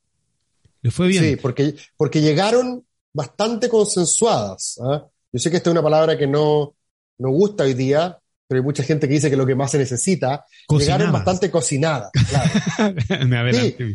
[0.81, 1.25] Le fue bien.
[1.25, 4.81] Sí, porque, porque llegaron bastante consensuadas.
[4.83, 5.07] ¿ah?
[5.31, 6.75] Yo sé que esta es una palabra que no,
[7.22, 9.78] no gusta hoy día, pero hay mucha gente que dice que lo que más se
[9.78, 12.11] necesita, llegaron bastante cocinadas.
[12.28, 12.94] Claro.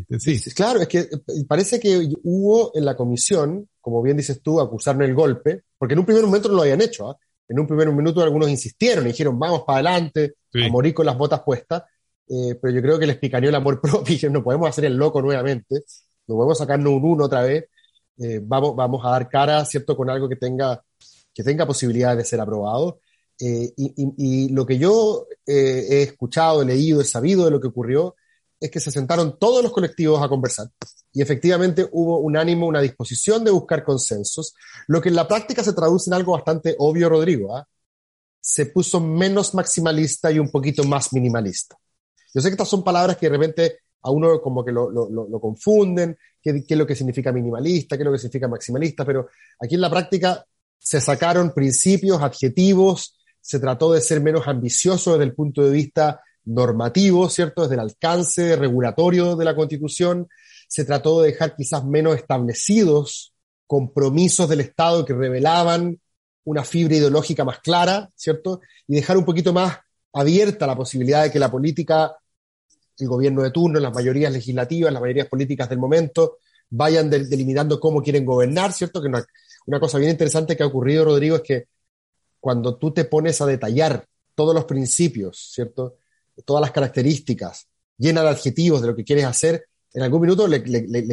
[0.20, 1.10] sí, claro, es que eh,
[1.48, 6.00] parece que hubo en la comisión, como bien dices tú, acusarme el golpe, porque en
[6.00, 7.10] un primer momento no lo habían hecho.
[7.10, 7.18] ¿ah?
[7.48, 11.18] En un primer momento algunos insistieron y dijeron, vamos para adelante, a morir con las
[11.18, 11.84] botas puestas.
[12.28, 14.98] Eh, pero yo creo que les picaneó el amor propio y no podemos hacer el
[14.98, 15.84] loco nuevamente,
[16.28, 17.66] no podemos sacarnos un uno otra vez,
[18.18, 20.84] eh, vamos, vamos a dar cara, ¿cierto?, con algo que tenga,
[21.34, 23.00] que tenga posibilidad de ser aprobado.
[23.39, 28.15] Eh, y, lo que yo he escuchado, he leído, he sabido de lo que ocurrió,
[28.60, 30.69] es que se sentaron todos los colectivos a conversar
[31.17, 34.54] y efectivamente hubo un ánimo, una disposición de buscar consensos,
[34.86, 37.56] lo que en la práctica se traduce en algo bastante obvio, Rodrigo.
[37.56, 37.67] ¿ah?
[38.39, 41.76] Se puso menos maximalista y un poquito más minimalista.
[42.32, 45.39] Yo sé que estas son palabras que de repente a uno como que lo, lo,
[45.39, 49.28] confunden, qué, qué, es lo que significa minimalista, qué es lo que significa maximalista, pero
[49.60, 50.45] aquí en la práctica
[50.78, 53.17] se sacaron principios, adjetivos,
[53.48, 57.62] se trató de ser menos ambicioso desde el punto de vista normativo, ¿cierto?
[57.62, 60.28] Desde el alcance regulatorio de la Constitución,
[60.68, 63.34] se trató de dejar quizás menos establecidos
[63.66, 65.98] compromisos del Estado que revelaban
[66.44, 68.60] una fibra ideológica más clara, ¿cierto?
[68.86, 69.78] Y dejar un poquito más
[70.12, 72.18] abierta la posibilidad de que la política,
[73.00, 78.04] el gobierno de turno, las mayorías legislativas, las mayorías políticas del momento, vayan delimitando cómo
[78.04, 79.02] quieren gobernar, ¿cierto?
[79.02, 79.26] Que una,
[79.68, 81.77] una cosa bien interesante que ha ocurrido, Rodrigo, es que
[82.48, 85.98] cuando tú te pones a detallar todos los principios, ¿cierto?
[86.46, 90.64] Todas las características, llena de adjetivos de lo que quieres hacer, en algún minuto le,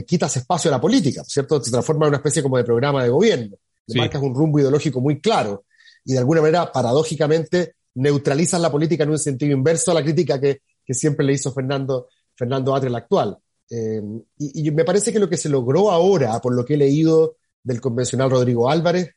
[0.05, 1.61] quitas espacio a la política, ¿cierto?
[1.61, 3.57] Se transforma en una especie como de programa de gobierno.
[3.89, 5.65] Le marcas un rumbo ideológico muy claro
[6.05, 10.41] y de alguna manera, paradójicamente, neutralizas la política en un sentido inverso a la crítica
[10.41, 13.37] que, siempre le hizo Fernando, Fernando Atre, el actual.
[13.69, 14.01] Eh,
[14.39, 17.81] y, me parece que lo que se logró ahora, por lo que he leído del
[17.81, 19.17] convencional Rodrigo Álvarez,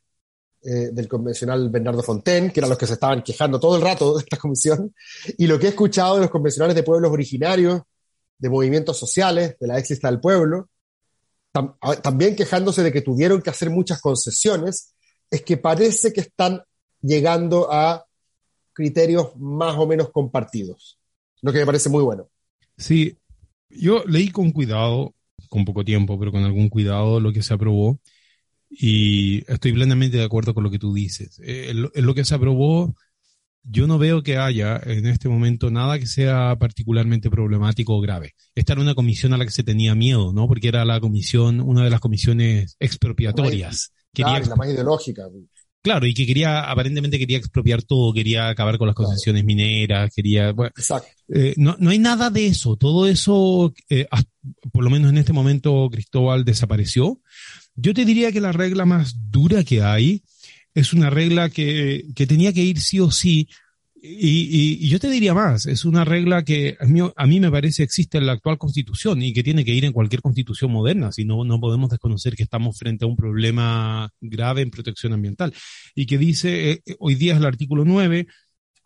[0.62, 4.16] eh, del convencional Bernardo Fonten, que eran los que se estaban quejando todo el rato
[4.16, 4.92] de esta comisión,
[5.36, 7.82] y lo que he escuchado de los convencionales de pueblos originarios,
[8.38, 10.68] de movimientos sociales, de la ex del pueblo,
[12.02, 14.94] también quejándose de que tuvieron que hacer muchas concesiones,
[15.30, 16.62] es que parece que están
[17.00, 18.04] llegando a
[18.72, 20.98] criterios más o menos compartidos,
[21.42, 22.28] lo que me parece muy bueno.
[22.76, 23.16] Sí,
[23.70, 25.14] yo leí con cuidado,
[25.48, 27.98] con poco tiempo, pero con algún cuidado lo que se aprobó
[28.70, 31.40] y estoy plenamente de acuerdo con lo que tú dices.
[31.42, 32.94] Eh, en lo que se aprobó
[33.70, 38.34] yo no veo que haya en este momento nada que sea particularmente problemático o grave.
[38.54, 40.46] Esta era una comisión a la que se tenía miedo, ¿no?
[40.48, 43.92] Porque era la comisión, una de las comisiones expropiatorias.
[44.12, 45.28] Quería, la más ideológica.
[45.82, 50.52] Claro, y que quería, aparentemente quería expropiar todo, quería acabar con las concesiones mineras, quería...
[50.52, 51.08] Bueno, Exacto.
[51.28, 52.76] Eh, no, no hay nada de eso.
[52.76, 54.06] Todo eso, eh,
[54.72, 57.20] por lo menos en este momento, Cristóbal desapareció.
[57.80, 60.24] Yo te diría que la regla más dura que hay
[60.74, 63.48] es una regla que, que tenía que ir sí o sí.
[64.02, 66.76] Y, y, yo te diría más, es una regla que
[67.16, 69.92] a mí, me parece existe en la actual constitución y que tiene que ir en
[69.92, 74.62] cualquier constitución moderna, si no, no podemos desconocer que estamos frente a un problema grave
[74.62, 75.52] en protección ambiental.
[75.94, 78.26] Y que dice, eh, hoy día es el artículo 9,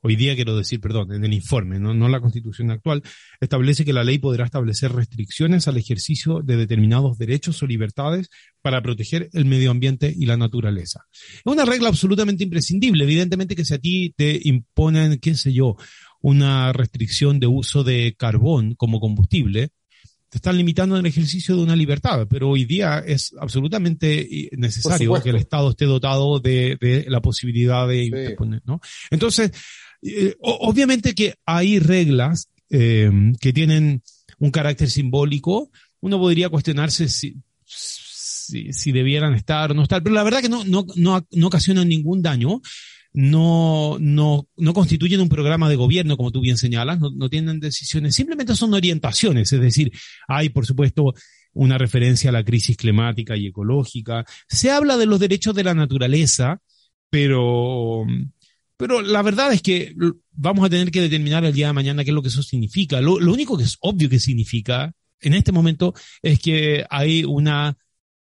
[0.03, 3.03] hoy día quiero decir, perdón, en el informe, no, no la constitución actual,
[3.41, 8.29] establece que la ley podrá establecer restricciones al ejercicio de determinados derechos o libertades
[8.61, 11.07] para proteger el medio ambiente y la naturaleza.
[11.13, 13.05] Es una regla absolutamente imprescindible.
[13.05, 15.77] Evidentemente que si a ti te imponen, qué sé yo,
[16.21, 19.71] una restricción de uso de carbón como combustible,
[20.33, 25.23] te están limitando en el ejercicio de una libertad, pero hoy día es absolutamente necesario
[25.23, 28.81] que el Estado esté dotado de, la posibilidad de imponer, ¿no?
[29.11, 29.53] Entonces,
[30.03, 33.11] eh, obviamente que hay reglas eh,
[33.41, 34.03] que tienen
[34.39, 35.71] un carácter simbólico.
[36.01, 40.65] Uno podría cuestionarse si, si, debieran estar o no estar, pero la verdad que no,
[40.65, 42.61] no, no, no ocasionan ningún daño.
[43.15, 47.61] No, no, no constituyen un programa de gobierno, como tú bien señalas, no, no tienen
[47.61, 49.93] decisiones, simplemente son orientaciones, es decir,
[50.27, 51.13] hay, por supuesto,
[51.53, 54.25] una referencia a la crisis climática y ecológica.
[54.49, 56.63] Se habla de los derechos de la naturaleza,
[57.11, 58.07] pero
[58.83, 59.95] pero la verdad es que
[60.33, 63.01] vamos a tener que determinar el día de mañana qué es lo que eso significa.
[63.01, 67.79] Lo, único que es obvio que significa en este momento es que hay una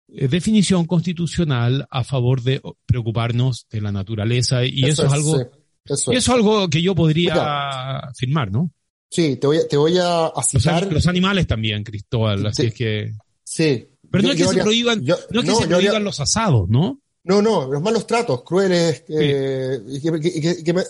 [0.06, 5.50] eh, definición constitucional a favor de preocuparnos de la naturaleza y eso, es, algo
[5.86, 6.28] eso, es.
[6.28, 8.70] algo que yo podría firmar, ¿no?
[9.08, 10.92] Sí, te voy a, te voy a citar.
[10.92, 13.12] Los, animales también, Cristóbal, así es que.
[13.42, 13.88] Sí.
[14.10, 17.00] Pero no es que se prohíban, no es que se prohíban los asados, ¿no?
[17.22, 19.04] No, no, los malos tratos, crueles.
[19.08, 19.78] Eh,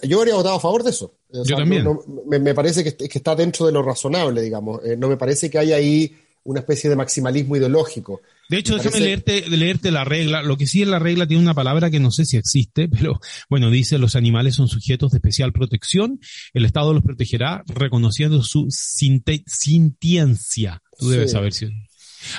[0.02, 1.16] yo habría votado a favor de eso.
[1.32, 1.86] yo también.
[2.26, 4.80] me, parece que, está dentro de lo razonable, digamos.
[4.84, 6.14] Eh, no me parece que haya ahí
[6.44, 8.22] una especie de maximalismo ideológico.
[8.48, 10.42] De hecho, déjame leerte, leerte la regla.
[10.42, 13.20] Lo que sí en la regla tiene una palabra que no sé si existe, pero
[13.48, 16.20] bueno, dice los animales son sujetos de especial protección.
[16.54, 20.82] El Estado los protegerá reconociendo su sintiencia.
[20.98, 21.68] Tú debes saber si.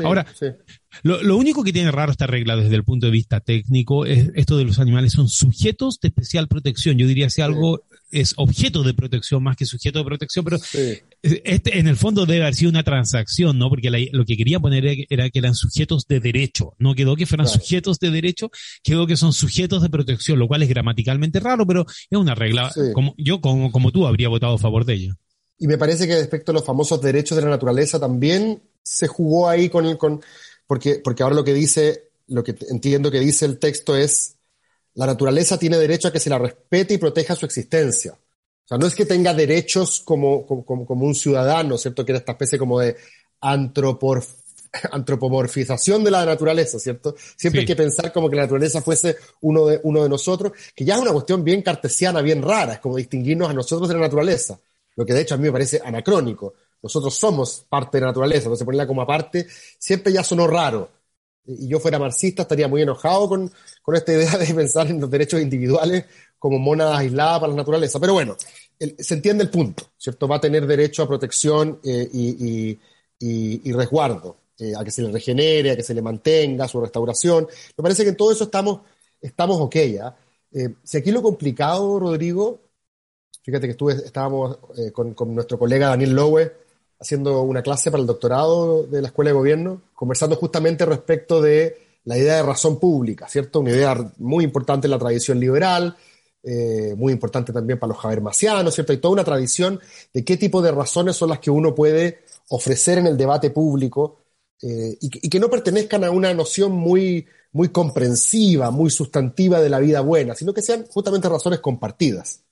[0.03, 0.25] Ahora,
[1.03, 4.57] lo, único que tiene raro esta regla desde el punto de vista técnico es esto
[4.57, 6.97] de los animales son sujetos de especial protección.
[6.97, 10.57] Yo diría si algo es objeto de protección más que sujeto de protección, pero
[11.23, 13.69] este en el fondo debe haber sido una transacción, ¿no?
[13.69, 16.73] Porque lo que quería poner era que eran sujetos de derecho.
[16.77, 18.51] No quedó que fueran sujetos de derecho,
[18.83, 22.71] quedó que son sujetos de protección, lo cual es gramaticalmente raro, pero es una regla.
[22.93, 25.17] Como, yo, como, como tú, habría votado a favor de ella.
[25.57, 29.47] Y me parece que respecto a los famosos derechos de la naturaleza también se jugó
[29.47, 30.21] ahí con el, con,
[30.67, 34.37] porque, porque ahora lo que dice, lo que entiendo que dice el texto es,
[34.93, 38.13] la naturaleza tiene derecho a que se la respete y proteja su existencia.
[38.13, 42.05] O sea, no es que tenga derechos como, como, como un ciudadano, ¿cierto?
[42.05, 42.95] Que era esta especie como de
[44.91, 47.15] antropomorfización de la naturaleza, ¿cierto?
[47.35, 50.85] Siempre hay que pensar como que la naturaleza fuese uno de, uno de nosotros, que
[50.85, 54.01] ya es una cuestión bien cartesiana, bien rara, es como distinguirnos a nosotros de la
[54.01, 54.59] naturaleza,
[54.95, 58.45] lo que de hecho a mí me parece anacrónico nosotros somos parte de la naturaleza,
[58.45, 60.89] entonces ponerla como aparte siempre ya sonó raro.
[61.45, 65.09] Y yo fuera marxista estaría muy enojado con, con esta idea de pensar en los
[65.09, 66.05] derechos individuales
[66.37, 67.99] como monadas aisladas para la naturaleza.
[67.99, 68.35] Pero bueno,
[68.97, 70.27] se entiende el punto, ¿cierto?
[70.27, 72.79] Va a tener derecho a protección eh, y,
[73.19, 76.81] y, y, resguardo, eh, a que se le regenere, a que se le mantenga su
[76.81, 77.47] restauración.
[77.77, 78.81] Me parece que en todo eso estamos,
[79.21, 79.75] estamos ok.
[79.75, 80.15] ¿ya?
[80.51, 82.59] Eh, si aquí lo complicado, Rodrigo,
[83.43, 84.57] fíjate que estuve, estábamos
[84.93, 86.51] con, con, nuestro colega Daniel Lowe
[87.01, 91.75] haciendo una clase para el doctorado de la Escuela de Gobierno, conversando justamente respecto de
[92.03, 93.59] la idea de razón pública, ¿cierto?
[93.59, 95.97] Una idea muy importante en la tradición liberal,
[96.43, 98.91] eh, muy importante también para los habermasianos, ¿cierto?
[98.91, 99.79] Hay toda una tradición
[100.13, 104.19] de qué tipo de razones son las que uno puede ofrecer en el debate público
[104.61, 109.79] eh, y, que no pertenezcan a una noción muy, muy comprensiva, muy sustantiva de la
[109.79, 112.43] vida buena, sino que sean justamente razones compartidas.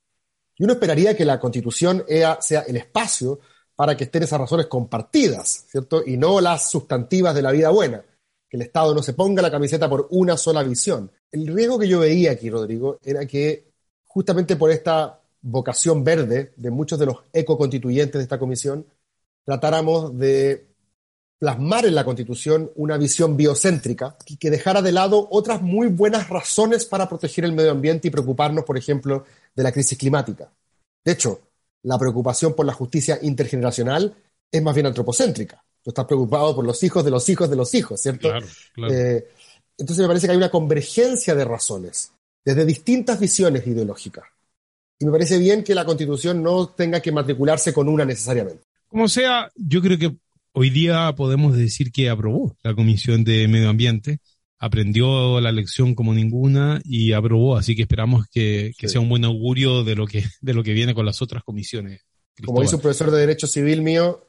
[0.57, 2.03] Y uno esperaría que la constitución
[2.41, 3.39] sea el espacio
[3.79, 6.03] para que estén esas razones compartidas, ¿cierto?
[6.05, 8.03] Y no las sustantivas de la vida buena.
[8.49, 11.09] Que el Estado no se ponga la camiseta por una sola visión.
[11.31, 13.71] El riesgo que yo veía aquí, Rodrigo, era que
[14.05, 18.85] justamente por esta vocación verde de muchos de los ecoconstituyentes de esta comisión,
[19.45, 20.67] tratáramos de
[21.39, 26.83] plasmar en la Constitución una visión biocéntrica que dejara de lado otras muy buenas razones
[26.83, 29.23] para proteger el medio ambiente y preocuparnos, por ejemplo,
[29.55, 30.51] de la crisis climática.
[31.05, 31.39] De hecho,
[31.83, 34.15] la preocupación por la justicia intergeneracional
[34.51, 35.63] es más bien antropocéntrica.
[35.81, 38.29] Tú estás preocupado por los hijos de los hijos de los hijos, ¿cierto?
[38.89, 39.27] Eh,
[39.77, 42.11] entonces me parece que hay una convergencia de razones
[42.43, 44.25] desde distintas visiones ideológicas.
[44.99, 48.63] Y me parece bien que la Constitución no tenga que matricularse con una necesariamente.
[48.89, 50.17] Como sea, yo creo que
[50.51, 54.19] hoy día podemos decir que aprobó la Comisión de Medio Ambiente
[54.59, 59.83] aprendió la lección como ninguna y aprobó, así que esperamos que, sea un buen augurio
[59.83, 62.01] de lo que, de lo que viene con las otras comisiones.
[62.45, 64.27] Como dice un profesor de Derecho Civil mío,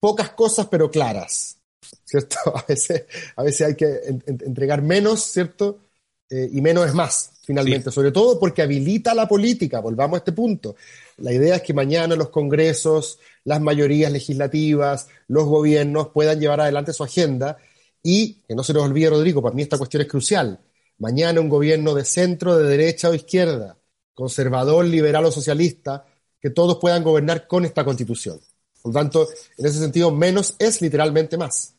[0.00, 1.58] pocas cosas pero claras,
[2.04, 2.36] ¿cierto?
[2.54, 3.04] A veces,
[3.36, 5.80] a veces hay que entregar menos, ¿cierto?
[6.28, 10.32] Eh, y menos es más, finalmente, sobre todo porque habilita la política, volvamos a este
[10.32, 10.76] punto.
[11.18, 16.92] La idea es que mañana los congresos, las mayorías legislativas, los gobiernos puedan llevar adelante
[16.92, 17.56] su agenda
[18.02, 20.60] y, que no se nos olvide, Rodrigo, para mí esta cuestión es crucial.
[20.98, 23.78] Mañana un gobierno de centro, de derecha o izquierda,
[24.14, 26.06] conservador, liberal o socialista,
[26.40, 28.38] que todos puedan gobernar con esta constitución.
[28.82, 31.74] Por lo tanto, en ese sentido, menos es literalmente más.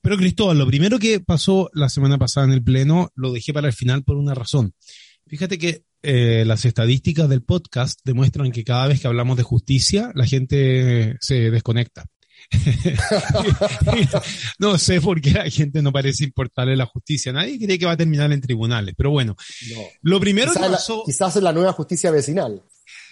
[0.00, 3.66] Pero Cristóbal, lo primero que pasó la semana pasada en el Pleno lo dejé para
[3.66, 4.74] el final por una razón.
[5.26, 10.12] Fíjate que eh, las estadísticas del podcast demuestran que cada vez que hablamos de justicia,
[10.14, 12.06] la gente se desconecta.
[14.58, 17.32] no sé por qué a la gente no parece importarle la justicia.
[17.32, 18.94] Nadie cree que va a terminar en tribunales.
[18.96, 19.36] Pero bueno,
[20.02, 21.02] lo primero que pasó.
[21.04, 22.62] quizás en la nueva justicia vecinal.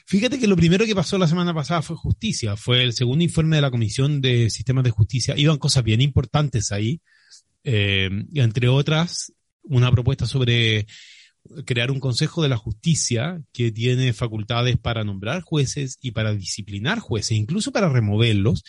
[0.07, 2.57] Fíjate que lo primero que pasó la semana pasada fue justicia.
[2.57, 5.35] Fue el segundo informe de la Comisión de Sistemas de Justicia.
[5.37, 7.01] Iban cosas bien importantes ahí.
[7.65, 9.33] Eh, entre otras,
[9.65, 10.87] una propuesta sobre
[11.65, 17.01] crear un Consejo de la Justicia que tiene facultades para nombrar jueces y para disciplinar
[17.01, 18.63] jueces, incluso para removerlos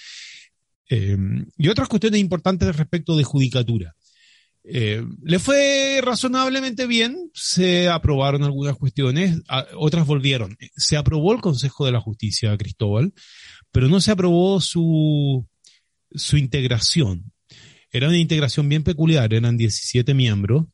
[0.89, 1.17] Eh,
[1.57, 3.95] y otras cuestiones importantes respecto de judicatura.
[4.69, 9.39] Eh, le fue razonablemente bien, se aprobaron algunas cuestiones,
[9.75, 10.57] otras volvieron.
[10.75, 13.13] Se aprobó el Consejo de la Justicia, Cristóbal,
[13.71, 15.47] pero no se aprobó su,
[16.11, 17.31] su integración.
[17.91, 20.65] Era una integración bien peculiar, eran 17 miembros,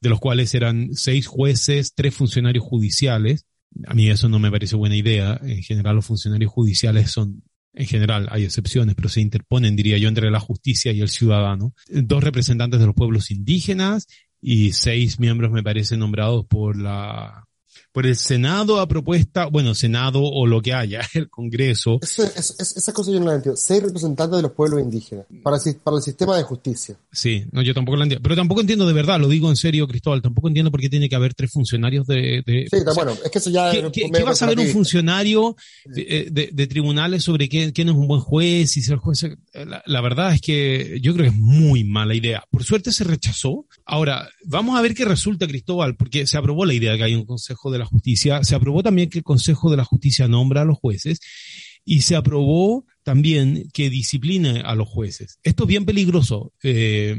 [0.00, 3.46] de los cuales eran seis jueces, tres funcionarios judiciales.
[3.86, 5.38] A mí eso no me parece buena idea.
[5.42, 7.42] En general los funcionarios judiciales son
[7.74, 11.74] en general hay excepciones, pero se interponen, diría yo, entre la justicia y el ciudadano.
[11.88, 14.06] Dos representantes de los pueblos indígenas
[14.40, 17.46] y seis miembros, me parece, nombrados por la
[17.92, 22.00] por el Senado a propuesta, bueno, Senado o lo que haya, el Congreso.
[22.02, 23.56] esa cosa yo no la entiendo.
[23.56, 26.96] Seis representantes de los pueblos indígenas para, para el sistema de justicia.
[27.12, 28.22] Sí, no, yo tampoco la entiendo.
[28.22, 31.08] Pero tampoco entiendo de verdad, lo digo en serio, Cristóbal, tampoco entiendo por qué tiene
[31.08, 32.42] que haber tres funcionarios de...
[32.70, 33.70] sí, bueno, es que eso ya...
[33.70, 35.56] ¿Qué, qué, va a saber un funcionario
[35.94, 39.26] eh, de, tribunales sobre quién, quién, es un buen juez y si el juez...
[39.52, 42.44] La, la verdad es que yo creo que es muy mala idea.
[42.50, 43.66] Por suerte se rechazó.
[43.84, 47.14] Ahora, vamos a ver qué resulta, Cristóbal, porque se aprobó la idea de que hay
[47.14, 50.62] un consejo de la Justicia, se aprobó también que el Consejo de la Justicia nombra
[50.62, 51.20] a los jueces
[51.84, 55.38] y se aprobó también que discipline a los jueces.
[55.42, 57.16] Esto es bien peligroso eh,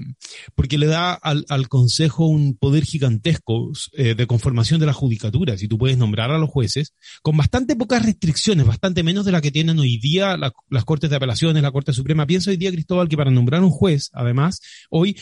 [0.56, 5.58] porque le da al, Consejo un poder gigantesco eh, de conformación de la judicatura.
[5.58, 9.42] Si tú puedes nombrar a los jueces con bastante pocas restricciones, bastante menos de la
[9.42, 12.26] que tienen hoy día las Cortes de Apelaciones, la Corte Suprema.
[12.26, 15.18] Pienso hoy día, Cristóbal, que para nombrar un juez, además, hoy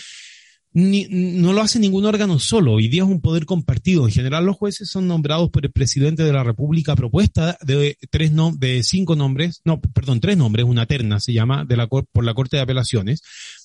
[0.73, 2.73] ni, no lo hace ningún órgano solo.
[2.73, 4.05] Hoy día es un poder compartido.
[4.05, 8.31] En general, los jueces son nombrados por el presidente de la República, propuesta de tres
[8.31, 12.23] no, de cinco nombres, no, perdón, tres nombres, una terna se llama, de la, por
[12.23, 13.21] la Corte de Apelaciones.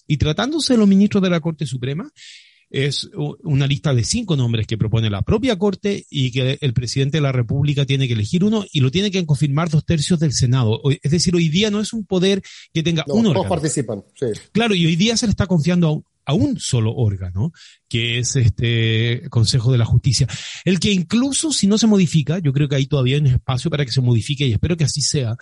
[0.06, 2.10] Y tratándose de los ministros de la Corte Suprema,
[2.68, 3.08] es
[3.44, 7.22] una lista de cinco nombres que propone la propia Corte y que el presidente de
[7.22, 10.80] la República tiene que elegir uno y lo tiene que confirmar dos tercios del Senado.
[11.02, 12.42] Es decir, hoy día no es un poder
[12.72, 13.32] que tenga uno.
[13.32, 14.26] Todos participan, sí.
[14.52, 15.92] Claro, y hoy día se le está confiando a
[16.26, 17.52] a un solo órgano,
[17.88, 20.26] que es este Consejo de la Justicia,
[20.64, 23.84] el que incluso si no se modifica, yo creo que hay todavía un espacio para
[23.84, 25.36] que se modifique y espero que así sea,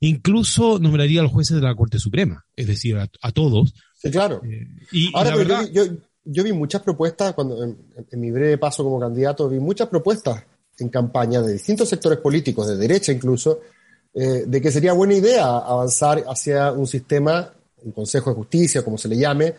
[0.00, 3.74] incluso nombraría a los jueces de la Corte Suprema, es decir, a, todos.
[3.96, 4.40] Sí, claro.
[4.44, 5.64] Eh, y, Ahora,
[6.24, 7.76] yo, vi, muchas propuestas, cuando en,
[8.12, 10.42] mi breve paso como candidato, vi muchas propuestas
[10.78, 13.60] en campaña de distintos sectores políticos, de derecha incluso,
[14.14, 18.96] eh, de que sería buena idea avanzar hacia un sistema, un Consejo de Justicia, como
[18.96, 19.54] se le llame,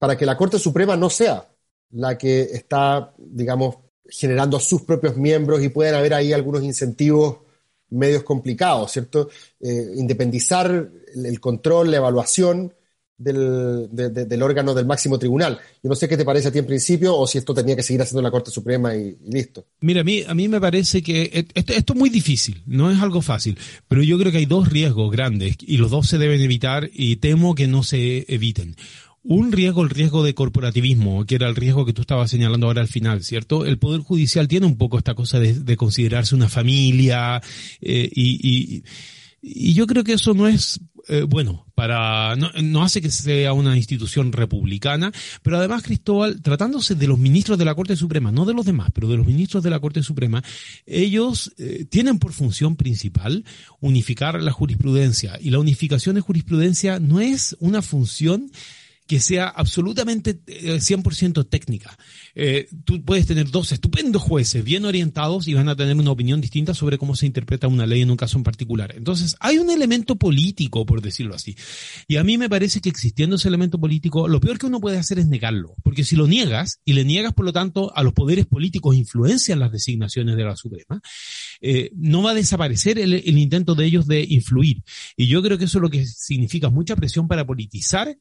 [0.00, 1.46] para que la Corte Suprema no sea
[1.90, 3.76] la que está, digamos,
[4.08, 7.40] generando sus propios miembros y puedan haber ahí algunos incentivos
[7.90, 9.28] medios complicados, ¿cierto?
[9.60, 12.72] Eh, independizar el, control, la evaluación
[13.18, 15.58] del, del, órgano del máximo tribunal.
[15.82, 17.82] Yo no sé qué te parece a ti en principio o si esto tenía que
[17.82, 19.66] seguir haciendo la Corte Suprema y, listo.
[19.80, 22.98] Mira, a mí, a mí me parece que esto, esto, es muy difícil, no es
[23.00, 26.40] algo fácil, pero yo creo que hay dos riesgos grandes y los dos se deben
[26.40, 28.76] evitar y temo que no se eviten.
[29.22, 32.80] Un riesgo, el riesgo de corporativismo, que era el riesgo que tú estabas señalando ahora
[32.80, 33.66] al final, ¿cierto?
[33.66, 37.42] El Poder Judicial tiene un poco esta cosa de, considerarse una familia
[37.82, 38.82] eh, y,
[39.42, 43.52] y, yo creo que eso no es eh, bueno para no, no, hace que sea
[43.52, 45.12] una institución republicana,
[45.42, 48.90] pero además Cristóbal, tratándose de los ministros de la Corte Suprema, no de los demás,
[48.94, 50.42] pero de los ministros de la Corte Suprema,
[50.86, 53.44] ellos eh, tienen por función principal
[53.80, 58.50] unificar la jurisprudencia y la unificación de jurisprudencia no es una función
[59.10, 61.98] que sea absolutamente 100% eh, técnica.
[62.36, 66.40] Eh, tú puedes tener dos estupendos jueces bien orientados y van a tener una opinión
[66.40, 68.94] distinta sobre cómo se interpreta una ley en un caso en particular.
[68.96, 71.56] Entonces, hay un elemento político, por decirlo así.
[72.06, 74.98] Y a mí me parece que existiendo ese elemento político, lo peor que uno puede
[74.98, 75.74] hacer es negarlo.
[75.82, 79.58] Porque si lo niegas, y le niegas, por lo tanto, a los poderes políticos influencian
[79.58, 81.00] las designaciones de la Suprema,
[81.60, 84.84] eh, no va a desaparecer el, el intento de ellos de influir.
[85.16, 88.16] Y yo creo que eso es lo que significa mucha presión para politizar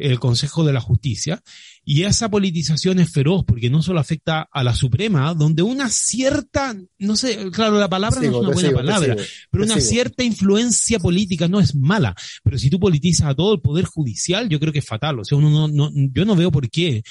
[0.00, 1.42] el Consejo de la Justicia,
[1.84, 6.76] y esa politización es feroz porque no solo afecta a la Suprema, donde una cierta,
[6.98, 9.16] no sé, claro, la palabra no es una buena palabra,
[9.50, 13.60] pero una cierta influencia política no es mala, pero si tú politizas a todo el
[13.60, 16.70] poder judicial, yo creo que es fatal, o sea, uno no, yo no veo por
[16.70, 17.02] qué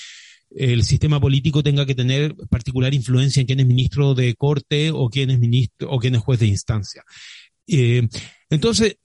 [0.52, 5.10] el sistema político tenga que tener particular influencia en quién es ministro de corte o
[5.10, 7.04] quién es ministro o quién es juez de instancia.
[7.68, 8.08] Eh,
[8.50, 8.98] entonces,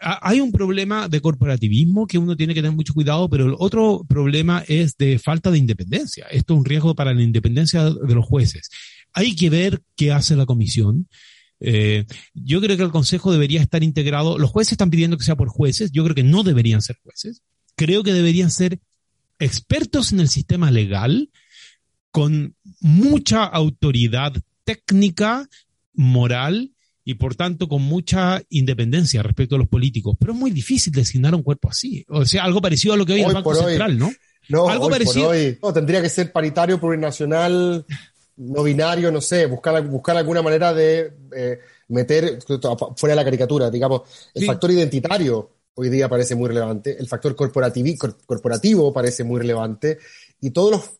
[0.00, 4.04] hay un problema de corporativismo que uno tiene que tener mucho cuidado, pero el otro
[4.08, 6.26] problema es de falta de independencia.
[6.30, 8.70] Esto es un riesgo para la independencia de los jueces.
[9.12, 11.08] Hay que ver qué hace la comisión.
[11.60, 14.38] Eh, yo creo que el Consejo debería estar integrado.
[14.38, 15.90] Los jueces están pidiendo que sea por jueces.
[15.90, 17.42] Yo creo que no deberían ser jueces.
[17.74, 18.80] Creo que deberían ser
[19.38, 21.30] expertos en el sistema legal
[22.10, 24.34] con mucha autoridad
[24.64, 25.48] técnica,
[25.92, 26.72] moral
[27.08, 30.14] y por tanto con mucha independencia respecto a los políticos.
[30.20, 32.04] Pero es muy difícil designar un cuerpo así.
[32.10, 34.12] O sea, algo parecido a lo que hoy, el Banco Central, ¿no?
[34.50, 35.32] No, algo parecido.
[35.62, 37.86] no, tendría que ser paritario, plurinacional,
[38.36, 42.40] no binario, no sé, buscar, buscar alguna manera de eh, meter
[42.94, 44.02] fuera de la caricatura, digamos,
[44.34, 49.96] el factor identitario hoy día parece muy relevante, el factor corporativo parece muy relevante
[50.42, 50.90] y todos los,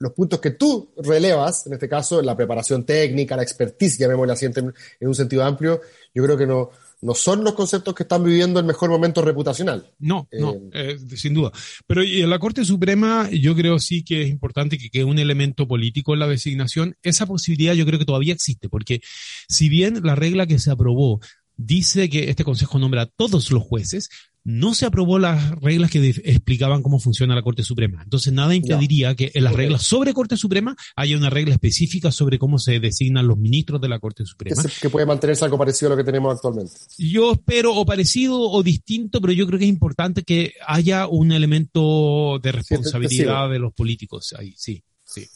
[0.00, 4.46] los, puntos que tú relevas, en este caso la preparación técnica, la expertise, llamémosla así
[4.46, 5.80] en, en un sentido amplio,
[6.12, 6.70] yo creo que no,
[7.02, 9.90] no son los conceptos que están viviendo el mejor momento reputacional.
[9.98, 11.50] No, no, eh, eh, sin duda.
[11.86, 15.18] Pero y en la Corte Suprema yo creo sí que es importante que quede un
[15.18, 16.96] elemento político en la designación.
[17.02, 19.00] Esa posibilidad yo creo que todavía existe, porque
[19.48, 21.20] si bien la regla que se aprobó
[21.56, 24.08] dice que este Consejo nombra a todos los jueces,
[24.44, 28.02] no se aprobó las reglas que explicaban cómo funciona la Corte Suprema.
[28.02, 32.38] Entonces, nada impediría que en las reglas sobre Corte Suprema haya una regla específica sobre
[32.38, 34.62] cómo se designan los ministros de la Corte Suprema.
[34.80, 36.72] Que, puede mantenerse algo parecido a lo que tenemos actualmente.
[36.98, 41.32] Yo espero o parecido o distinto, pero yo creo que es importante que haya un
[41.32, 45.28] elemento de responsabilidad de los políticos ahí, sí, sí.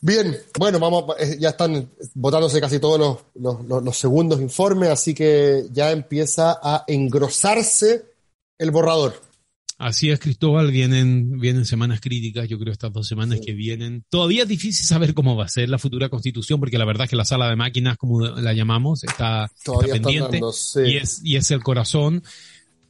[0.00, 5.66] Bien, bueno, vamos, eh, ya están votándose casi todos los, los segundos informes, así que
[5.70, 8.11] ya empieza a engrosarse
[8.62, 9.20] el borrador.
[9.78, 14.04] Así es, Cristóbal, vienen, vienen semanas críticas, yo creo estas dos semanas que vienen.
[14.08, 17.10] Todavía es difícil saber cómo va a ser la futura constitución, porque la verdad es
[17.10, 19.50] que la sala de máquinas, como la llamamos, está,
[19.90, 20.40] pendiente
[20.86, 22.22] y, es, y es el corazón.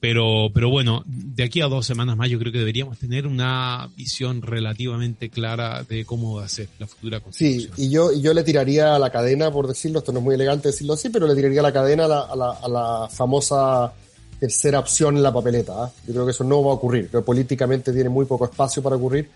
[0.00, 3.88] Pero, pero bueno, de aquí a dos semanas más yo creo que deberíamos tener una
[3.96, 7.76] visión relativamente clara de cómo va a ser la futura constitución.
[7.76, 10.24] Sí, y yo, y yo le tiraría a la cadena, por decirlo, esto no es
[10.24, 12.68] muy elegante decirlo así, pero le tiraría a la cadena a la, a la, a
[12.68, 13.94] la famosa
[14.42, 15.84] tercera opción en la papeleta.
[15.84, 15.92] ¿ah?
[16.04, 17.08] Yo creo que eso no va a ocurrir.
[17.08, 19.30] Creo políticamente tiene muy poco espacio para ocurrir,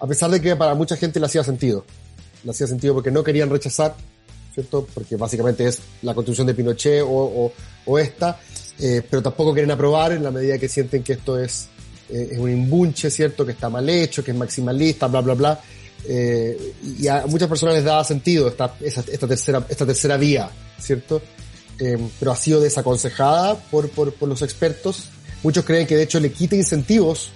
[0.00, 1.84] a pesar de que para mucha gente le hacía sentido.
[2.44, 3.94] Le hacía sentido porque no querían rechazar,
[4.54, 4.88] ¿cierto?
[4.94, 8.40] Porque básicamente es la constitución de Pinochet o, esta,
[8.78, 11.68] eh, pero tampoco quieren aprobar en la medida que sienten que esto es,
[12.08, 13.44] eh, es un imbunche, ¿cierto?
[13.44, 15.60] Que está mal hecho, que es maximalista, bla, bla, bla.
[16.08, 21.20] Eh, y a muchas personas les daba sentido esta, esta, tercera, esta tercera vía, ¿cierto?
[21.80, 25.04] Em, pero ha sido desaconsejada por, por, por, los expertos.
[25.44, 27.30] Muchos creen que de hecho le quita incentivos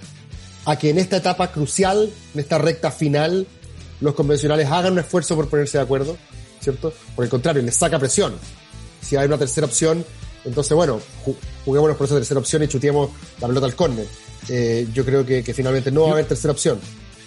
[0.65, 3.47] a que en esta etapa crucial, en esta recta final,
[4.01, 6.17] los convencionales hagan un esfuerzo por ponerse de acuerdo,
[6.61, 6.93] ¿cierto?
[7.15, 8.35] Por el contrario, les saca presión.
[9.01, 10.05] Si hay una tercera opción,
[10.45, 11.01] entonces bueno,
[11.65, 14.07] juguémonos por esa tercera opción y chuteemos la pelota al córner.
[14.49, 16.81] Eh, yo creo que, que, finalmente no va a haber tercera opción.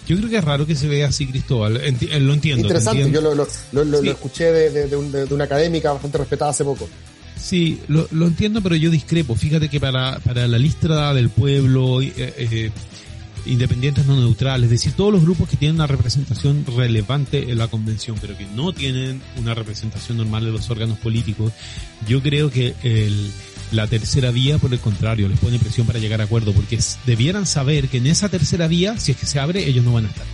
[0.06, 1.78] Yo creo que es raro que se vea así, Cristóbal.
[1.78, 2.62] Eh, lo entiendo.
[2.62, 6.88] Interesante, yo lo, lo, lo, escuché de, de, de, una académica bastante respetada hace poco.
[7.36, 9.34] Sí, lo, entiendo, pero yo discrepo.
[9.34, 12.70] Fíjate que para, para la lista del pueblo, eh, eh,
[13.46, 17.68] independientes no neutrales, es decir, todos los grupos que tienen una representación relevante en la
[17.68, 21.52] convención, pero que no tienen una representación normal en los órganos políticos,
[22.08, 23.30] yo creo que el,
[23.72, 27.46] la tercera vía, por el contrario, les pone presión para llegar a acuerdo, porque debieran
[27.46, 30.08] saber que en esa tercera vía, si es que se abre, ellos no van a
[30.08, 30.26] estar.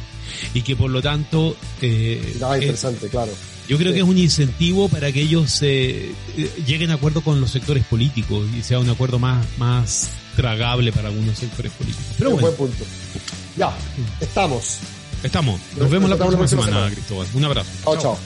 [0.55, 1.57] Y que por lo tanto...
[1.81, 3.33] Eh, interesante, claro.
[3.69, 6.13] Yo creo que es un incentivo para que ellos eh,
[6.67, 11.09] lleguen a acuerdo con los sectores políticos y sea un acuerdo más, más tragable para
[11.09, 12.05] algunos sectores políticos.
[12.19, 12.49] Pero bueno.
[12.49, 12.85] buen punto.
[13.57, 13.73] Ya,
[14.21, 14.79] estamos.
[15.23, 15.61] Estamos.
[15.77, 17.29] Nos, vemos la próxima, semana, Cristóbal.
[17.35, 17.71] Un abrazo.
[17.85, 17.97] chao.
[17.99, 18.19] chao.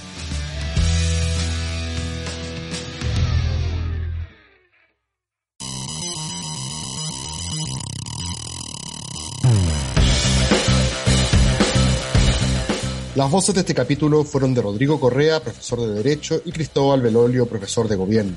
[13.17, 17.47] Las voces de este capítulo fueron de Rodrigo Correa, profesor de Derecho, y Cristóbal Belolio,
[17.47, 18.37] profesor de Gobierno.